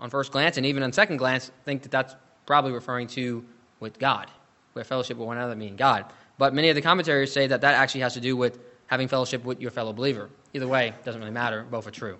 on 0.00 0.10
first 0.10 0.32
glance, 0.32 0.56
and 0.56 0.66
even 0.66 0.82
on 0.82 0.92
second 0.92 1.18
glance, 1.18 1.50
think 1.64 1.82
that 1.82 1.92
that's 1.92 2.14
probably 2.46 2.72
referring 2.72 3.06
to 3.08 3.44
with 3.78 3.98
God. 3.98 4.30
We 4.74 4.80
have 4.80 4.86
fellowship 4.86 5.16
with 5.16 5.26
one 5.26 5.36
another, 5.36 5.54
meaning 5.54 5.76
God. 5.76 6.06
But 6.40 6.54
many 6.54 6.70
of 6.70 6.74
the 6.74 6.80
commentaries 6.80 7.30
say 7.30 7.48
that 7.48 7.60
that 7.60 7.74
actually 7.74 8.00
has 8.00 8.14
to 8.14 8.20
do 8.20 8.34
with 8.34 8.58
having 8.86 9.08
fellowship 9.08 9.44
with 9.44 9.60
your 9.60 9.70
fellow 9.70 9.92
believer. 9.92 10.30
Either 10.54 10.66
way, 10.66 10.88
it 10.88 11.04
doesn't 11.04 11.20
really 11.20 11.34
matter. 11.34 11.66
Both 11.70 11.86
are 11.86 11.90
true. 11.90 12.16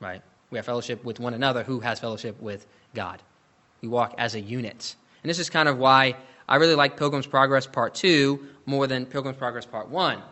Right? 0.00 0.22
We 0.48 0.56
have 0.56 0.64
fellowship 0.64 1.04
with 1.04 1.20
one 1.20 1.34
another 1.34 1.62
who 1.62 1.80
has 1.80 2.00
fellowship 2.00 2.40
with 2.40 2.66
God. 2.94 3.22
We 3.82 3.88
walk 3.88 4.14
as 4.16 4.34
a 4.34 4.40
unit. 4.40 4.96
And 5.22 5.28
this 5.28 5.38
is 5.38 5.50
kind 5.50 5.68
of 5.68 5.76
why 5.76 6.16
I 6.48 6.56
really 6.56 6.74
like 6.74 6.96
Pilgrim's 6.96 7.26
Progress 7.26 7.66
Part 7.66 7.94
2 7.94 8.48
more 8.64 8.86
than 8.86 9.04
Pilgrim's 9.04 9.36
Progress 9.36 9.66
Part 9.66 9.90
1. 9.90 10.22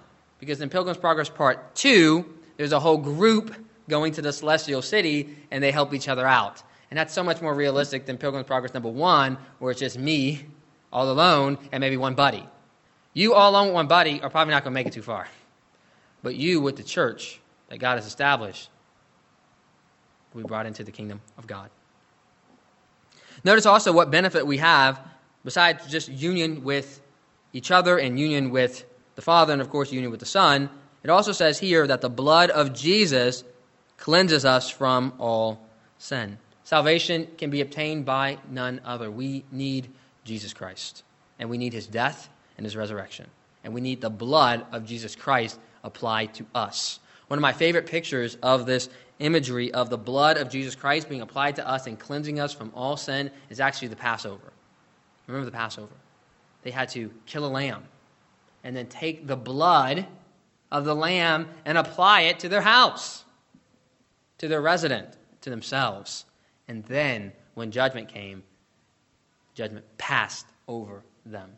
Because 0.40 0.62
in 0.62 0.70
Pilgrim's 0.70 0.96
Progress 0.96 1.28
Part 1.28 1.74
2, 1.74 2.24
there's 2.56 2.72
a 2.72 2.80
whole 2.80 2.96
group 2.96 3.54
going 3.90 4.14
to 4.14 4.22
the 4.22 4.32
celestial 4.32 4.80
city 4.80 5.36
and 5.50 5.62
they 5.62 5.70
help 5.70 5.92
each 5.92 6.08
other 6.08 6.26
out. 6.26 6.62
And 6.90 6.98
that's 6.98 7.12
so 7.12 7.22
much 7.22 7.42
more 7.42 7.52
realistic 7.52 8.06
than 8.06 8.16
Pilgrim's 8.16 8.46
Progress 8.46 8.72
number 8.72 8.88
1, 8.88 9.36
where 9.58 9.70
it's 9.70 9.80
just 9.80 9.98
me 9.98 10.46
all 10.90 11.10
alone 11.10 11.58
and 11.72 11.82
maybe 11.82 11.98
one 11.98 12.14
buddy. 12.14 12.48
You 13.14 13.34
all 13.34 13.64
with 13.66 13.74
one 13.74 13.86
body 13.86 14.20
are 14.22 14.30
probably 14.30 14.52
not 14.52 14.64
going 14.64 14.72
to 14.72 14.74
make 14.74 14.86
it 14.86 14.92
too 14.92 15.02
far 15.02 15.28
but 16.22 16.36
you 16.36 16.60
with 16.60 16.76
the 16.76 16.82
church 16.82 17.40
that 17.68 17.78
God 17.78 17.96
has 17.96 18.06
established 18.06 18.70
will 20.32 20.42
be 20.42 20.48
brought 20.48 20.66
into 20.66 20.84
the 20.84 20.92
kingdom 20.92 21.20
of 21.36 21.46
God. 21.46 21.68
Notice 23.44 23.66
also 23.66 23.92
what 23.92 24.10
benefit 24.10 24.46
we 24.46 24.58
have 24.58 25.00
besides 25.44 25.86
just 25.88 26.08
union 26.08 26.62
with 26.62 27.02
each 27.52 27.70
other 27.70 27.98
and 27.98 28.18
union 28.18 28.50
with 28.50 28.84
the 29.14 29.22
Father 29.22 29.52
and, 29.52 29.60
of 29.60 29.68
course, 29.68 29.92
union 29.92 30.10
with 30.10 30.20
the 30.20 30.26
Son. 30.26 30.70
It 31.02 31.10
also 31.10 31.32
says 31.32 31.58
here 31.58 31.86
that 31.86 32.00
the 32.00 32.08
blood 32.08 32.50
of 32.50 32.72
Jesus 32.72 33.44
cleanses 33.98 34.44
us 34.44 34.70
from 34.70 35.12
all 35.18 35.60
sin. 35.98 36.38
Salvation 36.64 37.28
can 37.36 37.50
be 37.50 37.60
obtained 37.60 38.06
by 38.06 38.38
none 38.48 38.80
other. 38.84 39.10
We 39.10 39.44
need 39.50 39.90
Jesus 40.24 40.54
Christ, 40.54 41.02
and 41.38 41.50
we 41.50 41.58
need 41.58 41.72
his 41.72 41.86
death 41.86 42.28
and 42.56 42.66
his 42.66 42.76
resurrection. 42.76 43.26
And 43.64 43.74
we 43.74 43.80
need 43.80 44.00
the 44.00 44.10
blood 44.10 44.66
of 44.72 44.84
Jesus 44.84 45.14
Christ 45.14 45.58
applied 45.84 46.34
to 46.34 46.46
us. 46.54 47.00
One 47.28 47.38
of 47.38 47.42
my 47.42 47.52
favorite 47.52 47.86
pictures 47.86 48.36
of 48.42 48.66
this 48.66 48.88
imagery 49.18 49.72
of 49.72 49.88
the 49.88 49.98
blood 49.98 50.36
of 50.36 50.50
Jesus 50.50 50.74
Christ 50.74 51.08
being 51.08 51.20
applied 51.20 51.56
to 51.56 51.66
us 51.66 51.86
and 51.86 51.98
cleansing 51.98 52.40
us 52.40 52.52
from 52.52 52.72
all 52.74 52.96
sin 52.96 53.30
is 53.50 53.60
actually 53.60 53.88
the 53.88 53.96
Passover. 53.96 54.52
Remember 55.26 55.44
the 55.46 55.56
Passover? 55.56 55.94
They 56.62 56.70
had 56.70 56.88
to 56.90 57.10
kill 57.26 57.44
a 57.44 57.48
lamb 57.48 57.84
and 58.64 58.76
then 58.76 58.86
take 58.86 59.26
the 59.26 59.36
blood 59.36 60.06
of 60.70 60.84
the 60.84 60.94
lamb 60.94 61.48
and 61.64 61.78
apply 61.78 62.22
it 62.22 62.40
to 62.40 62.48
their 62.48 62.60
house, 62.60 63.24
to 64.38 64.48
their 64.48 64.60
resident, 64.60 65.16
to 65.42 65.50
themselves. 65.50 66.24
And 66.68 66.84
then, 66.84 67.32
when 67.54 67.70
judgment 67.70 68.08
came, 68.08 68.42
judgment 69.54 69.84
passed 69.98 70.46
over 70.66 71.02
them. 71.26 71.50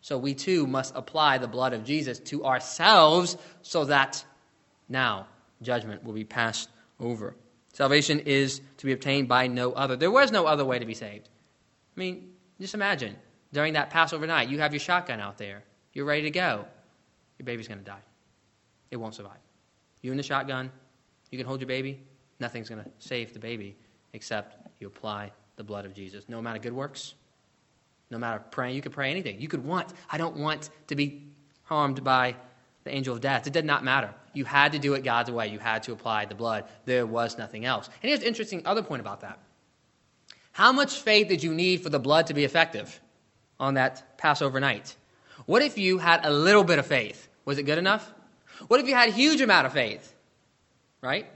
So 0.00 0.16
we 0.16 0.34
too 0.34 0.66
must 0.66 0.94
apply 0.96 1.38
the 1.38 1.48
blood 1.48 1.72
of 1.72 1.84
Jesus 1.84 2.18
to 2.20 2.44
ourselves 2.44 3.36
so 3.62 3.84
that 3.84 4.24
now 4.88 5.26
judgment 5.62 6.04
will 6.04 6.14
be 6.14 6.24
passed 6.24 6.70
over. 6.98 7.34
Salvation 7.72 8.20
is 8.20 8.60
to 8.78 8.86
be 8.86 8.92
obtained 8.92 9.28
by 9.28 9.46
no 9.46 9.72
other. 9.72 9.96
There 9.96 10.10
was 10.10 10.32
no 10.32 10.46
other 10.46 10.64
way 10.64 10.78
to 10.78 10.86
be 10.86 10.94
saved. 10.94 11.28
I 11.96 12.00
mean, 12.00 12.32
just 12.60 12.74
imagine 12.74 13.16
during 13.52 13.74
that 13.74 13.90
Passover 13.90 14.26
night, 14.26 14.48
you 14.48 14.58
have 14.58 14.72
your 14.72 14.80
shotgun 14.80 15.20
out 15.20 15.38
there, 15.38 15.62
you're 15.92 16.04
ready 16.04 16.22
to 16.22 16.30
go. 16.30 16.64
Your 17.38 17.44
baby's 17.44 17.68
going 17.68 17.78
to 17.78 17.84
die. 17.84 18.02
It 18.90 18.96
won't 18.96 19.14
survive. 19.14 19.38
You 20.02 20.10
and 20.10 20.18
the 20.18 20.24
shotgun, 20.24 20.70
you 21.30 21.38
can 21.38 21.46
hold 21.46 21.60
your 21.60 21.68
baby, 21.68 22.00
nothing's 22.38 22.68
going 22.68 22.82
to 22.82 22.90
save 22.98 23.32
the 23.32 23.38
baby 23.38 23.76
except 24.12 24.56
you 24.80 24.86
apply 24.86 25.32
the 25.56 25.64
blood 25.64 25.84
of 25.84 25.94
Jesus. 25.94 26.28
No 26.28 26.38
amount 26.38 26.56
of 26.56 26.62
good 26.62 26.72
works, 26.72 27.14
no 28.10 28.18
matter 28.18 28.42
praying, 28.50 28.74
you 28.74 28.82
could 28.82 28.92
pray 28.92 29.10
anything. 29.10 29.40
You 29.40 29.48
could 29.48 29.64
want, 29.64 29.92
I 30.10 30.18
don't 30.18 30.36
want 30.36 30.70
to 30.88 30.96
be 30.96 31.28
harmed 31.62 32.02
by 32.02 32.34
the 32.84 32.94
angel 32.94 33.14
of 33.14 33.20
death. 33.20 33.46
It 33.46 33.52
did 33.52 33.64
not 33.64 33.84
matter. 33.84 34.12
You 34.32 34.44
had 34.44 34.72
to 34.72 34.78
do 34.78 34.94
it 34.94 35.04
God's 35.04 35.30
way. 35.30 35.48
You 35.48 35.58
had 35.58 35.82
to 35.84 35.92
apply 35.92 36.24
the 36.24 36.34
blood. 36.34 36.64
There 36.84 37.06
was 37.06 37.38
nothing 37.38 37.64
else. 37.64 37.88
And 38.02 38.08
here's 38.08 38.20
an 38.20 38.26
interesting 38.26 38.62
other 38.64 38.82
point 38.82 39.00
about 39.00 39.20
that. 39.20 39.38
How 40.52 40.72
much 40.72 41.00
faith 41.00 41.28
did 41.28 41.42
you 41.42 41.54
need 41.54 41.82
for 41.82 41.90
the 41.90 41.98
blood 41.98 42.26
to 42.26 42.34
be 42.34 42.44
effective 42.44 43.00
on 43.58 43.74
that 43.74 44.18
Passover 44.18 44.58
night? 44.58 44.96
What 45.46 45.62
if 45.62 45.78
you 45.78 45.98
had 45.98 46.24
a 46.24 46.30
little 46.30 46.64
bit 46.64 46.78
of 46.78 46.86
faith? 46.86 47.28
Was 47.44 47.58
it 47.58 47.64
good 47.64 47.78
enough? 47.78 48.12
What 48.68 48.80
if 48.80 48.88
you 48.88 48.94
had 48.94 49.08
a 49.08 49.12
huge 49.12 49.40
amount 49.40 49.66
of 49.66 49.72
faith? 49.72 50.14
Right? 51.00 51.26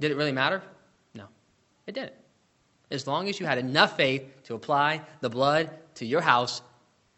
Did 0.00 0.10
it 0.10 0.16
really 0.16 0.32
matter? 0.32 0.62
No, 1.14 1.24
it 1.86 1.94
didn't. 1.94 2.14
As 2.94 3.06
long 3.08 3.28
as 3.28 3.40
you 3.40 3.46
had 3.46 3.58
enough 3.58 3.96
faith 3.96 4.44
to 4.44 4.54
apply 4.54 5.02
the 5.20 5.28
blood 5.28 5.68
to 5.96 6.06
your 6.06 6.20
house, 6.20 6.62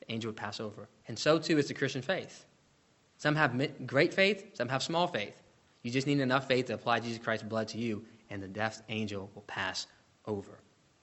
the 0.00 0.10
angel 0.10 0.30
would 0.30 0.36
pass 0.36 0.58
over. 0.58 0.88
And 1.06 1.18
so 1.18 1.38
too 1.38 1.58
is 1.58 1.68
the 1.68 1.74
Christian 1.74 2.02
faith. 2.02 2.46
Some 3.18 3.36
have 3.36 3.86
great 3.86 4.14
faith, 4.14 4.56
some 4.56 4.68
have 4.68 4.82
small 4.82 5.06
faith. 5.06 5.34
You 5.82 5.90
just 5.90 6.06
need 6.06 6.20
enough 6.20 6.48
faith 6.48 6.66
to 6.66 6.74
apply 6.74 7.00
Jesus 7.00 7.22
Christ's 7.22 7.46
blood 7.46 7.68
to 7.68 7.78
you, 7.78 8.04
and 8.30 8.42
the 8.42 8.48
death 8.48 8.82
angel 8.88 9.30
will 9.34 9.42
pass 9.42 9.86
over. 10.26 10.58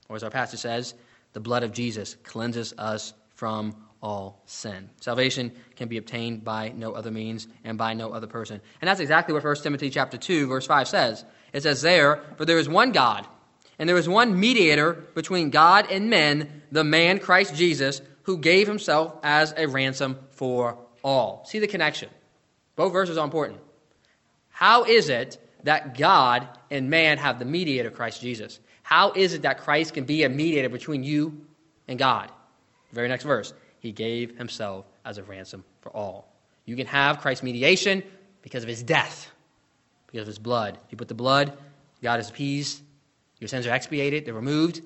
Or 0.10 0.16
as 0.16 0.24
our 0.24 0.30
pastor 0.30 0.58
says, 0.58 0.96
the 1.34 1.40
blood 1.40 1.64
of 1.64 1.72
Jesus 1.72 2.16
cleanses 2.24 2.74
us 2.78 3.14
from 3.36 3.76
all 4.02 4.42
sin. 4.46 4.90
Salvation 5.00 5.52
can 5.76 5.88
be 5.88 5.98
obtained 5.98 6.44
by 6.44 6.70
no 6.76 6.94
other 6.94 7.12
means 7.12 7.48
and 7.64 7.78
by 7.78 7.94
no 7.94 8.12
other 8.12 8.28
person. 8.28 8.60
And 8.82 8.90
that's 8.90 9.00
exactly 9.00 9.34
what 9.34 9.44
1 9.44 9.56
Timothy 9.58 9.90
chapter 9.90 10.18
2 10.18 10.48
verse 10.48 10.68
5 10.68 10.88
says. 10.88 11.24
It 11.54 11.64
says 11.64 11.82
there, 11.82 12.18
"For 12.38 12.46
there 12.46 12.60
is 12.60 12.68
one 12.68 12.92
God, 12.92 13.26
and 13.84 13.90
there 13.90 13.98
was 13.98 14.08
one 14.08 14.40
mediator 14.40 14.94
between 15.14 15.50
God 15.50 15.92
and 15.92 16.10
men, 16.10 16.62
the 16.72 16.86
man 16.86 17.20
Christ 17.20 17.54
Jesus, 17.54 18.02
who 18.22 18.38
gave 18.38 18.66
himself 18.66 19.14
as 19.24 19.54
a 19.58 19.68
ransom 19.68 20.20
for 20.30 20.78
all." 21.04 21.44
See 21.46 21.60
the 21.60 21.68
connection. 21.68 22.10
Both 22.78 22.94
verses 22.94 23.18
are 23.18 23.26
important. 23.26 23.60
How 24.52 24.86
is 24.86 25.10
it 25.10 25.38
that 25.66 25.98
God 25.98 26.48
and 26.72 26.90
man 26.90 27.18
have 27.18 27.40
the 27.40 27.44
mediator 27.44 27.92
Christ 27.92 28.22
Jesus? 28.22 28.62
How 28.84 29.12
is 29.12 29.34
it 29.34 29.42
that 29.42 29.58
Christ 29.58 29.94
can 29.94 30.06
be 30.06 30.24
a 30.24 30.30
mediator 30.30 30.70
between 30.70 31.04
you 31.04 31.46
and 31.90 32.00
God? 32.00 32.30
The 32.92 32.96
Very 32.96 33.10
next 33.10 33.26
verse 33.26 33.54
he 33.82 33.92
gave 33.92 34.38
himself 34.38 34.86
as 35.04 35.18
a 35.18 35.24
ransom 35.24 35.66
for 35.82 35.90
all. 35.90 36.32
You 36.64 36.78
can 36.78 36.88
have 36.88 37.20
Christ's 37.20 37.44
mediation 37.44 38.02
because 38.44 38.64
of 38.64 38.70
his 38.70 38.82
death, 38.82 39.30
because 40.08 40.22
of 40.22 40.28
his 40.28 40.40
blood. 40.40 40.78
You 40.90 40.96
put 40.96 41.10
the 41.10 41.16
blood, 41.16 41.58
God 42.02 42.22
is 42.22 42.30
appeased, 42.30 42.82
your 43.44 43.50
sins 43.50 43.68
are 43.68 43.74
expiated, 43.74 44.26
they're 44.26 44.34
removed, 44.34 44.82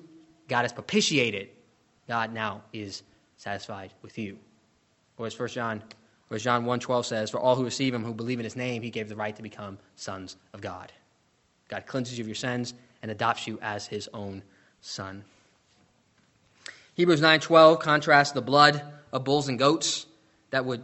God 0.48 0.64
is 0.64 0.72
propitiated. 0.72 1.50
God 2.08 2.32
now 2.32 2.62
is 2.72 3.04
satisfied 3.36 3.92
with 4.02 4.18
you. 4.18 4.36
Or 5.16 5.26
as 5.26 5.38
1 5.38 5.50
John, 5.50 5.80
or 6.28 6.34
as 6.34 6.42
John 6.42 6.64
1.12 6.64 7.04
says, 7.04 7.30
For 7.30 7.38
all 7.38 7.54
who 7.54 7.64
receive 7.64 7.94
him, 7.94 8.02
who 8.02 8.12
believe 8.12 8.40
in 8.40 8.44
his 8.44 8.56
name, 8.56 8.82
he 8.82 8.90
gave 8.90 9.08
the 9.08 9.14
right 9.14 9.36
to 9.36 9.42
become 9.42 9.78
sons 9.94 10.36
of 10.52 10.60
God. 10.60 10.92
God 11.68 11.86
cleanses 11.86 12.18
you 12.18 12.24
of 12.24 12.28
your 12.28 12.34
sins 12.34 12.74
and 13.00 13.12
adopts 13.12 13.46
you 13.46 13.60
as 13.62 13.86
his 13.86 14.08
own 14.12 14.42
son. 14.80 15.22
Hebrews 16.94 17.20
9:12 17.20 17.78
contrasts 17.78 18.32
the 18.32 18.42
blood 18.42 18.82
of 19.12 19.22
bulls 19.22 19.48
and 19.48 19.56
goats 19.56 20.06
that 20.50 20.64
would 20.64 20.82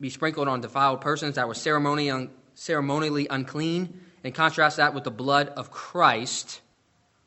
be 0.00 0.10
sprinkled 0.10 0.48
on 0.48 0.60
defiled 0.60 1.00
persons 1.00 1.36
that 1.36 1.46
were 1.46 1.54
ceremonially 1.54 3.28
unclean 3.28 4.00
and 4.24 4.34
contrasts 4.34 4.78
that 4.78 4.94
with 4.94 5.04
the 5.04 5.12
blood 5.12 5.50
of 5.50 5.70
Christ 5.70 6.60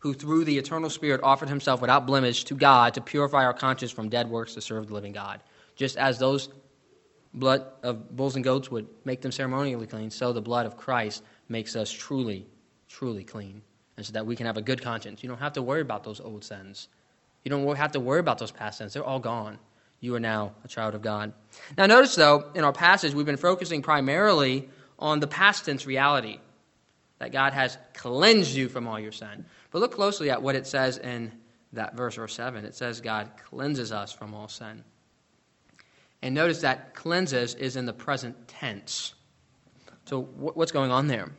who 0.08 0.14
through 0.14 0.46
the 0.46 0.58
eternal 0.58 0.90
spirit 0.90 1.20
offered 1.22 1.50
himself 1.50 1.82
without 1.82 2.08
blemish 2.08 2.46
to 2.46 2.56
God 2.56 2.94
to 2.94 3.02
purify 3.02 3.44
our 3.44 3.54
conscience 3.54 3.92
from 3.92 4.08
dead 4.08 4.30
works 4.30 4.54
to 4.54 4.62
serve 4.62 4.88
the 4.88 4.94
living 4.94 5.12
God. 5.12 5.42
Just 5.76 5.98
as 5.98 6.18
those 6.18 6.48
blood 7.34 7.66
of 7.84 8.16
bulls 8.16 8.36
and 8.36 8.44
goats 8.44 8.72
would 8.72 8.88
make 9.04 9.20
them 9.20 9.34
ceremonially 9.34 9.86
clean, 9.86 10.10
so 10.10 10.32
the 10.32 10.42
blood 10.42 10.66
of 10.66 10.78
Christ 10.78 11.24
makes 11.50 11.76
us 11.76 11.92
truly, 11.92 12.46
truly 12.88 13.26
clean. 13.26 13.62
And 13.98 14.06
so 14.06 14.14
that 14.14 14.26
we 14.26 14.38
can 14.38 14.46
have 14.46 14.56
a 14.56 14.62
good 14.62 14.82
conscience. 14.82 15.22
You 15.24 15.28
don't 15.28 15.40
have 15.40 15.54
to 15.54 15.62
worry 15.62 15.82
about 15.82 16.06
those 16.06 16.22
old 16.22 16.46
sins. 16.46 16.88
You 17.44 17.50
don't 17.50 17.76
have 17.76 17.92
to 17.92 18.00
worry 18.00 18.22
about 18.22 18.38
those 18.38 18.52
past 18.52 18.78
sins, 18.78 18.94
they're 18.94 19.04
all 19.04 19.20
gone. 19.20 19.60
You 20.00 20.16
are 20.16 20.22
now 20.22 20.54
a 20.64 20.70
child 20.70 20.96
of 20.96 21.02
God. 21.02 21.34
Now, 21.78 21.88
notice 21.88 22.16
though, 22.16 22.50
in 22.56 22.64
our 22.64 22.72
passage, 22.72 23.14
we've 23.14 23.26
been 23.26 23.36
focusing 23.36 23.82
primarily 23.82 24.70
on 25.00 25.20
the 25.20 25.28
past 25.28 25.66
tense 25.66 25.86
reality 25.86 26.40
that 27.20 27.34
God 27.34 27.54
has 27.54 27.78
cleansed 27.94 28.56
you 28.56 28.70
from 28.70 28.88
all 28.88 29.00
your 29.00 29.12
sin. 29.12 29.46
But 29.78 29.82
look 29.82 29.94
closely 29.94 30.32
at 30.32 30.42
what 30.42 30.56
it 30.56 30.66
says 30.66 30.98
in 30.98 31.32
that 31.74 31.96
verse, 31.96 32.16
verse 32.16 32.34
7. 32.34 32.66
It 32.66 32.74
says 32.74 33.00
God 33.00 33.30
cleanses 33.38 33.92
us 33.92 34.12
from 34.12 34.34
all 34.34 34.48
sin. 34.48 34.84
And 36.24 36.34
notice 36.34 36.62
that 36.62 36.96
cleanses 36.96 37.54
is 37.54 37.76
in 37.76 37.86
the 37.86 37.94
present 37.94 38.48
tense. 38.48 39.14
So, 40.06 40.24
what's 40.24 40.72
going 40.72 40.90
on 40.90 41.06
there? 41.06 41.30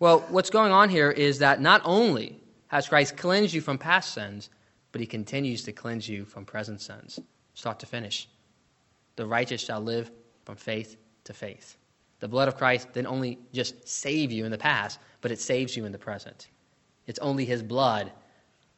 Well, 0.00 0.20
what's 0.28 0.50
going 0.50 0.70
on 0.70 0.90
here 0.90 1.10
is 1.10 1.38
that 1.38 1.62
not 1.62 1.80
only 1.86 2.42
has 2.66 2.86
Christ 2.88 3.16
cleansed 3.16 3.54
you 3.54 3.62
from 3.62 3.78
past 3.78 4.12
sins, 4.12 4.50
but 4.90 5.00
he 5.00 5.06
continues 5.06 5.62
to 5.62 5.72
cleanse 5.72 6.06
you 6.06 6.26
from 6.26 6.44
present 6.44 6.82
sins, 6.82 7.20
start 7.54 7.80
to 7.80 7.86
finish. 7.86 8.28
The 9.16 9.24
righteous 9.24 9.62
shall 9.62 9.80
live 9.80 10.10
from 10.44 10.56
faith 10.56 10.98
to 11.24 11.32
faith. 11.32 11.78
The 12.20 12.28
blood 12.28 12.48
of 12.48 12.58
Christ 12.58 12.92
didn't 12.92 13.08
only 13.08 13.38
just 13.54 13.88
save 13.88 14.30
you 14.30 14.44
in 14.44 14.50
the 14.50 14.58
past, 14.58 14.98
but 15.22 15.30
it 15.30 15.40
saves 15.40 15.74
you 15.74 15.86
in 15.86 15.92
the 15.92 15.98
present. 15.98 16.48
It's 17.06 17.18
only 17.18 17.44
his 17.44 17.62
blood 17.62 18.12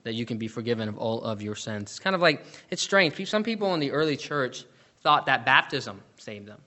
that 0.03 0.15
you 0.15 0.27
can 0.27 0.39
be 0.39 0.49
forgiven 0.49 0.89
of 0.89 0.99
all 0.99 1.23
of 1.23 1.43
your 1.43 1.55
sins. 1.55 1.93
It's 1.93 1.99
kind 1.99 2.15
of 2.15 2.23
like, 2.23 2.45
it's 2.71 2.83
strange. 2.83 3.29
Some 3.29 3.43
people 3.43 3.73
in 3.75 3.81
the 3.81 3.91
early 3.91 4.17
church 4.17 4.65
thought 5.03 5.27
that 5.27 5.45
baptism 5.47 6.01
saved 6.17 6.47
them. 6.47 6.61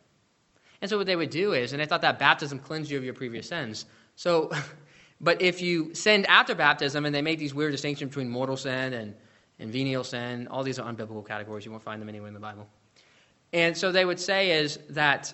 And 0.82 0.90
so 0.90 0.98
what 0.98 1.08
they 1.08 1.16
would 1.16 1.30
do 1.30 1.54
is, 1.54 1.74
and 1.74 1.82
they 1.82 1.86
thought 1.86 2.02
that 2.02 2.20
baptism 2.20 2.60
cleansed 2.60 2.90
you 2.90 2.98
of 2.98 3.04
your 3.04 3.14
previous 3.14 3.48
sins. 3.48 3.86
So, 4.16 4.52
but 5.22 5.42
if 5.42 5.62
you 5.62 5.94
sinned 5.94 6.28
after 6.28 6.56
baptism, 6.56 7.06
and 7.06 7.14
they 7.14 7.22
make 7.22 7.40
these 7.40 7.54
weird 7.54 7.72
distinctions 7.72 8.10
between 8.10 8.30
mortal 8.30 8.58
sin 8.58 8.94
and 8.94 9.16
and 9.60 9.72
venial 9.72 10.04
sin. 10.04 10.48
All 10.50 10.64
these 10.64 10.80
are 10.80 10.92
unbiblical 10.92 11.26
categories. 11.26 11.66
You 11.66 11.72
won't 11.72 11.84
find 11.84 12.02
them 12.02 12.10
anywhere 12.10 12.28
in 12.28 12.34
the 12.34 12.40
Bible. 12.40 12.68
And 13.54 13.78
so 13.78 13.92
they 13.92 14.06
would 14.06 14.20
say 14.20 14.52
is 14.52 14.80
that 14.90 15.34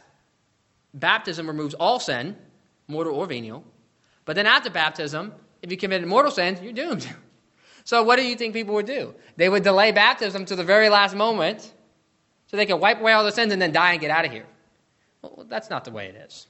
baptism 0.93 1.47
removes 1.47 1.73
all 1.73 1.99
sin, 1.99 2.35
mortal 2.87 3.15
or 3.15 3.25
venial. 3.25 3.63
But 4.25 4.35
then 4.35 4.45
after 4.45 4.69
baptism, 4.69 5.33
if 5.63 5.71
you 5.71 5.77
committed 5.77 6.07
mortal 6.07 6.29
sins, 6.29 6.61
you're 6.61 6.73
doomed. 6.73 7.07
so 7.85 8.03
what 8.03 8.17
do 8.17 8.27
you 8.27 8.35
think 8.35 8.53
people 8.53 8.75
would 8.75 8.85
do? 8.85 9.15
They 9.37 9.47
would 9.47 9.63
delay 9.63 9.93
baptism 9.93 10.45
to 10.45 10.55
the 10.55 10.63
very 10.63 10.89
last 10.89 11.15
moment 11.15 11.71
so 12.47 12.57
they 12.57 12.65
could 12.65 12.75
wipe 12.75 12.99
away 12.99 13.13
all 13.13 13.23
their 13.23 13.31
sins 13.31 13.53
and 13.53 13.61
then 13.61 13.71
die 13.71 13.93
and 13.93 14.01
get 14.01 14.11
out 14.11 14.25
of 14.25 14.31
here. 14.31 14.45
Well, 15.21 15.45
that's 15.47 15.69
not 15.69 15.85
the 15.85 15.91
way 15.91 16.07
it 16.07 16.15
is. 16.15 16.47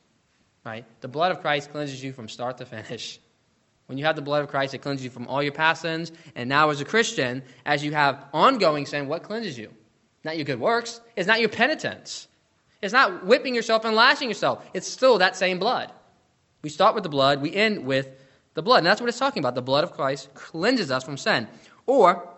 Right? 0.65 0.84
The 1.02 1.08
blood 1.08 1.32
of 1.32 1.41
Christ 1.41 1.71
cleanses 1.71 2.04
you 2.04 2.12
from 2.12 2.28
start 2.28 2.58
to 2.58 2.65
finish. 2.65 3.19
When 3.86 3.99
you 3.99 4.06
have 4.06 4.15
the 4.15 4.21
blood 4.21 4.43
of 4.43 4.49
Christ, 4.49 4.73
it 4.73 4.80
cleanses 4.80 5.04
you 5.04 5.12
from 5.12 5.28
all 5.28 5.43
your 5.43 5.52
past 5.52 5.84
sins. 5.84 6.12
And 6.36 6.49
now, 6.49 6.71
as 6.71 6.82
a 6.82 6.86
Christian, 6.86 7.43
as 7.65 7.84
you 7.84 7.91
have 7.91 8.26
ongoing 8.34 8.86
sin, 8.88 9.08
what 9.08 9.23
cleanses 9.23 9.58
you? 9.58 9.71
Not 10.23 10.38
your 10.38 10.45
good 10.45 10.60
works. 10.60 11.02
It's 11.15 11.28
not 11.28 11.39
your 11.39 11.49
penitence. 11.49 12.28
It's 12.82 12.93
not 12.93 13.26
whipping 13.26 13.54
yourself 13.54 13.86
and 13.86 13.95
lashing 13.95 14.30
yourself. 14.30 14.65
It's 14.73 14.88
still 14.88 15.19
that 15.19 15.36
same 15.36 15.60
blood. 15.60 15.91
We 16.63 16.69
start 16.69 16.95
with 16.95 17.04
the 17.04 17.10
blood, 17.10 17.41
we 17.41 17.54
end 17.54 17.86
with 17.86 18.08
the 18.54 18.62
blood. 18.62 18.80
And 18.80 18.88
that's 18.88 19.02
what 19.02 19.08
it's 19.08 19.20
talking 19.20 19.42
about. 19.42 19.56
The 19.56 19.62
blood 19.62 19.84
of 19.84 19.94
Christ 19.94 20.34
cleanses 20.34 20.92
us 20.92 21.04
from 21.04 21.18
sin. 21.18 21.48
Or, 21.86 22.30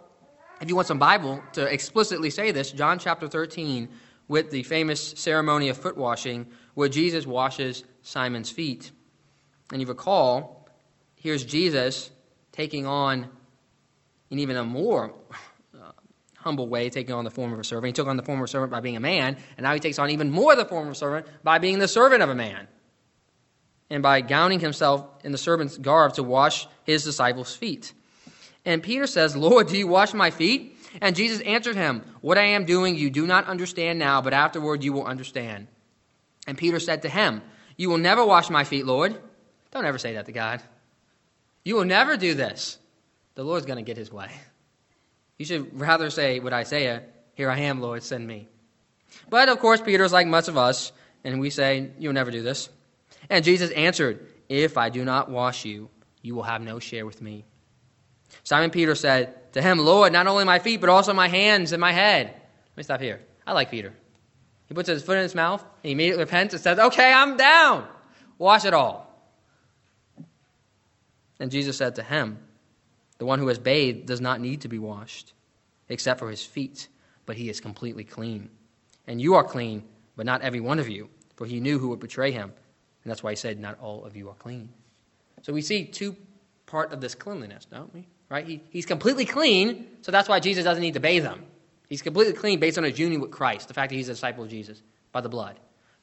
if 0.61 0.69
you 0.69 0.75
want 0.75 0.87
some 0.87 0.99
Bible 0.99 1.41
to 1.53 1.65
explicitly 1.65 2.29
say 2.29 2.51
this, 2.51 2.71
John 2.71 2.99
chapter 2.99 3.27
13, 3.27 3.89
with 4.27 4.51
the 4.51 4.63
famous 4.63 5.11
ceremony 5.17 5.69
of 5.69 5.77
foot 5.77 5.97
washing, 5.97 6.47
where 6.73 6.89
Jesus 6.89 7.27
washes 7.27 7.83
Simon's 8.01 8.49
feet. 8.49 8.91
And 9.71 9.81
you 9.81 9.87
recall, 9.87 10.67
here's 11.15 11.43
Jesus 11.43 12.09
taking 12.51 12.85
on, 12.85 13.27
in 14.29 14.39
even 14.39 14.55
a 14.55 14.63
more 14.63 15.13
uh, 15.73 15.91
humble 16.37 16.67
way, 16.67 16.89
taking 16.89 17.13
on 17.13 17.23
the 17.23 17.31
form 17.31 17.53
of 17.53 17.59
a 17.59 17.63
servant. 17.63 17.87
He 17.87 17.93
took 17.93 18.07
on 18.07 18.17
the 18.17 18.23
form 18.23 18.39
of 18.39 18.45
a 18.45 18.47
servant 18.47 18.71
by 18.71 18.79
being 18.79 18.95
a 18.95 19.01
man, 19.01 19.37
and 19.57 19.63
now 19.63 19.73
he 19.73 19.79
takes 19.79 19.99
on 19.99 20.09
even 20.09 20.31
more 20.31 20.55
the 20.55 20.65
form 20.65 20.87
of 20.87 20.93
a 20.93 20.95
servant 20.95 21.27
by 21.43 21.59
being 21.59 21.79
the 21.79 21.87
servant 21.87 22.23
of 22.23 22.29
a 22.29 22.35
man. 22.35 22.67
And 23.89 24.01
by 24.01 24.21
gowning 24.21 24.59
himself 24.59 25.07
in 25.23 25.31
the 25.31 25.37
servant's 25.37 25.77
garb 25.77 26.13
to 26.13 26.23
wash 26.23 26.67
his 26.83 27.03
disciples' 27.03 27.55
feet. 27.55 27.93
And 28.65 28.81
Peter 28.81 29.05
says, 29.05 29.35
Lord, 29.35 29.67
do 29.67 29.77
you 29.77 29.87
wash 29.87 30.13
my 30.13 30.31
feet? 30.31 30.77
And 31.01 31.15
Jesus 31.15 31.41
answered 31.41 31.75
him, 31.75 32.03
What 32.21 32.37
I 32.37 32.45
am 32.45 32.65
doing 32.65 32.95
you 32.95 33.09
do 33.09 33.27
not 33.27 33.45
understand 33.45 33.99
now, 33.99 34.21
but 34.21 34.33
afterward 34.33 34.83
you 34.83 34.93
will 34.93 35.05
understand. 35.05 35.67
And 36.47 36.57
Peter 36.57 36.79
said 36.79 37.03
to 37.03 37.09
him, 37.09 37.41
You 37.77 37.89
will 37.89 37.97
never 37.97 38.25
wash 38.25 38.49
my 38.49 38.63
feet, 38.63 38.85
Lord. 38.85 39.19
Don't 39.71 39.85
ever 39.85 39.97
say 39.97 40.13
that 40.13 40.25
to 40.25 40.31
God. 40.31 40.61
You 41.63 41.75
will 41.75 41.85
never 41.85 42.17
do 42.17 42.33
this. 42.33 42.77
The 43.35 43.43
Lord's 43.43 43.65
going 43.65 43.77
to 43.77 43.83
get 43.83 43.97
his 43.97 44.11
way. 44.11 44.31
You 45.37 45.45
should 45.45 45.77
rather 45.79 46.09
say 46.09 46.39
with 46.39 46.53
Isaiah, 46.53 47.03
Here 47.33 47.49
I 47.49 47.59
am, 47.61 47.81
Lord, 47.81 48.03
send 48.03 48.25
me. 48.25 48.47
But 49.29 49.49
of 49.49 49.59
course, 49.59 49.81
Peter's 49.81 50.13
like 50.13 50.27
much 50.27 50.47
of 50.47 50.57
us, 50.57 50.91
and 51.23 51.39
we 51.39 51.49
say, 51.49 51.91
You'll 51.99 52.13
never 52.13 52.31
do 52.31 52.41
this. 52.41 52.69
And 53.29 53.43
Jesus 53.43 53.71
answered, 53.71 54.27
If 54.49 54.77
I 54.77 54.89
do 54.89 55.03
not 55.03 55.29
wash 55.29 55.65
you, 55.65 55.89
you 56.21 56.35
will 56.35 56.43
have 56.43 56.61
no 56.61 56.79
share 56.79 57.05
with 57.05 57.21
me. 57.21 57.45
Simon 58.43 58.71
Peter 58.71 58.95
said 58.95 59.53
to 59.53 59.61
him, 59.61 59.79
Lord, 59.79 60.11
not 60.13 60.27
only 60.27 60.43
my 60.43 60.59
feet, 60.59 60.81
but 60.81 60.89
also 60.89 61.13
my 61.13 61.27
hands 61.27 61.71
and 61.71 61.81
my 61.81 61.91
head. 61.91 62.27
Let 62.27 62.77
me 62.77 62.83
stop 62.83 63.01
here. 63.01 63.21
I 63.45 63.53
like 63.53 63.71
Peter. 63.71 63.93
He 64.67 64.73
puts 64.73 64.89
his 64.89 65.03
foot 65.03 65.17
in 65.17 65.23
his 65.23 65.35
mouth, 65.35 65.61
and 65.61 65.69
he 65.83 65.91
immediately 65.91 66.23
repents 66.23 66.53
and 66.53 66.61
says, 66.61 66.79
Okay, 66.79 67.13
I'm 67.13 67.37
down. 67.37 67.87
Wash 68.37 68.65
it 68.65 68.73
all. 68.73 69.05
And 71.39 71.51
Jesus 71.51 71.77
said 71.77 71.95
to 71.95 72.03
him, 72.03 72.39
The 73.17 73.25
one 73.25 73.39
who 73.39 73.47
has 73.47 73.59
bathed 73.59 74.07
does 74.07 74.21
not 74.21 74.41
need 74.41 74.61
to 74.61 74.67
be 74.67 74.79
washed, 74.79 75.33
except 75.89 76.19
for 76.19 76.29
his 76.29 76.43
feet, 76.43 76.87
but 77.25 77.35
he 77.35 77.49
is 77.49 77.59
completely 77.59 78.03
clean. 78.03 78.49
And 79.07 79.21
you 79.21 79.35
are 79.35 79.43
clean, 79.43 79.83
but 80.15 80.25
not 80.25 80.41
every 80.41 80.59
one 80.59 80.79
of 80.79 80.89
you, 80.89 81.09
for 81.35 81.45
he 81.45 81.59
knew 81.59 81.77
who 81.77 81.89
would 81.89 81.99
betray 81.99 82.31
him. 82.31 82.53
And 83.05 83.11
that's 83.11 83.23
why 83.23 83.29
he 83.29 83.35
said, 83.35 83.59
Not 83.59 83.79
all 83.79 84.03
of 84.03 84.17
you 84.17 84.29
are 84.29 84.33
clean. 84.33 84.69
So 85.43 85.53
we 85.53 85.61
see 85.61 85.85
two 85.85 86.17
part 86.65 86.91
of 86.91 86.99
this 86.99 87.13
cleanliness, 87.15 87.65
don't 87.65 87.93
we? 87.93 88.07
Right? 88.29 88.45
He, 88.47 88.63
he's 88.71 88.87
completely 88.87 89.25
clean, 89.25 89.87
so 90.01 90.11
that's 90.11 90.27
why 90.27 90.39
Jesus 90.39 90.63
doesn't 90.63 90.81
need 90.81 90.95
to 90.95 90.99
bathe 90.99 91.23
him. 91.23 91.45
He's 91.87 92.01
completely 92.01 92.33
clean 92.33 92.59
based 92.59 92.79
on 92.79 92.83
his 92.83 92.97
union 92.97 93.21
with 93.21 93.29
Christ, 93.29 93.67
the 93.67 93.75
fact 93.75 93.91
that 93.91 93.95
he's 93.95 94.09
a 94.09 94.13
disciple 94.13 94.43
of 94.43 94.49
Jesus 94.49 94.81
by 95.11 95.21
the 95.21 95.29
blood. 95.29 95.59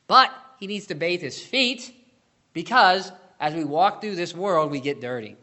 But 0.07 0.31
he 0.61 0.69
needs 0.69 0.87
to 0.87 0.95
bathe 0.95 1.21
his 1.21 1.43
feet 1.43 1.93
because 2.53 3.11
as 3.41 3.55
we 3.55 3.65
walk 3.65 4.01
through 4.01 4.15
this 4.15 4.33
world, 4.33 4.71
we 4.71 4.79
get 4.79 5.01
dirty. 5.01 5.37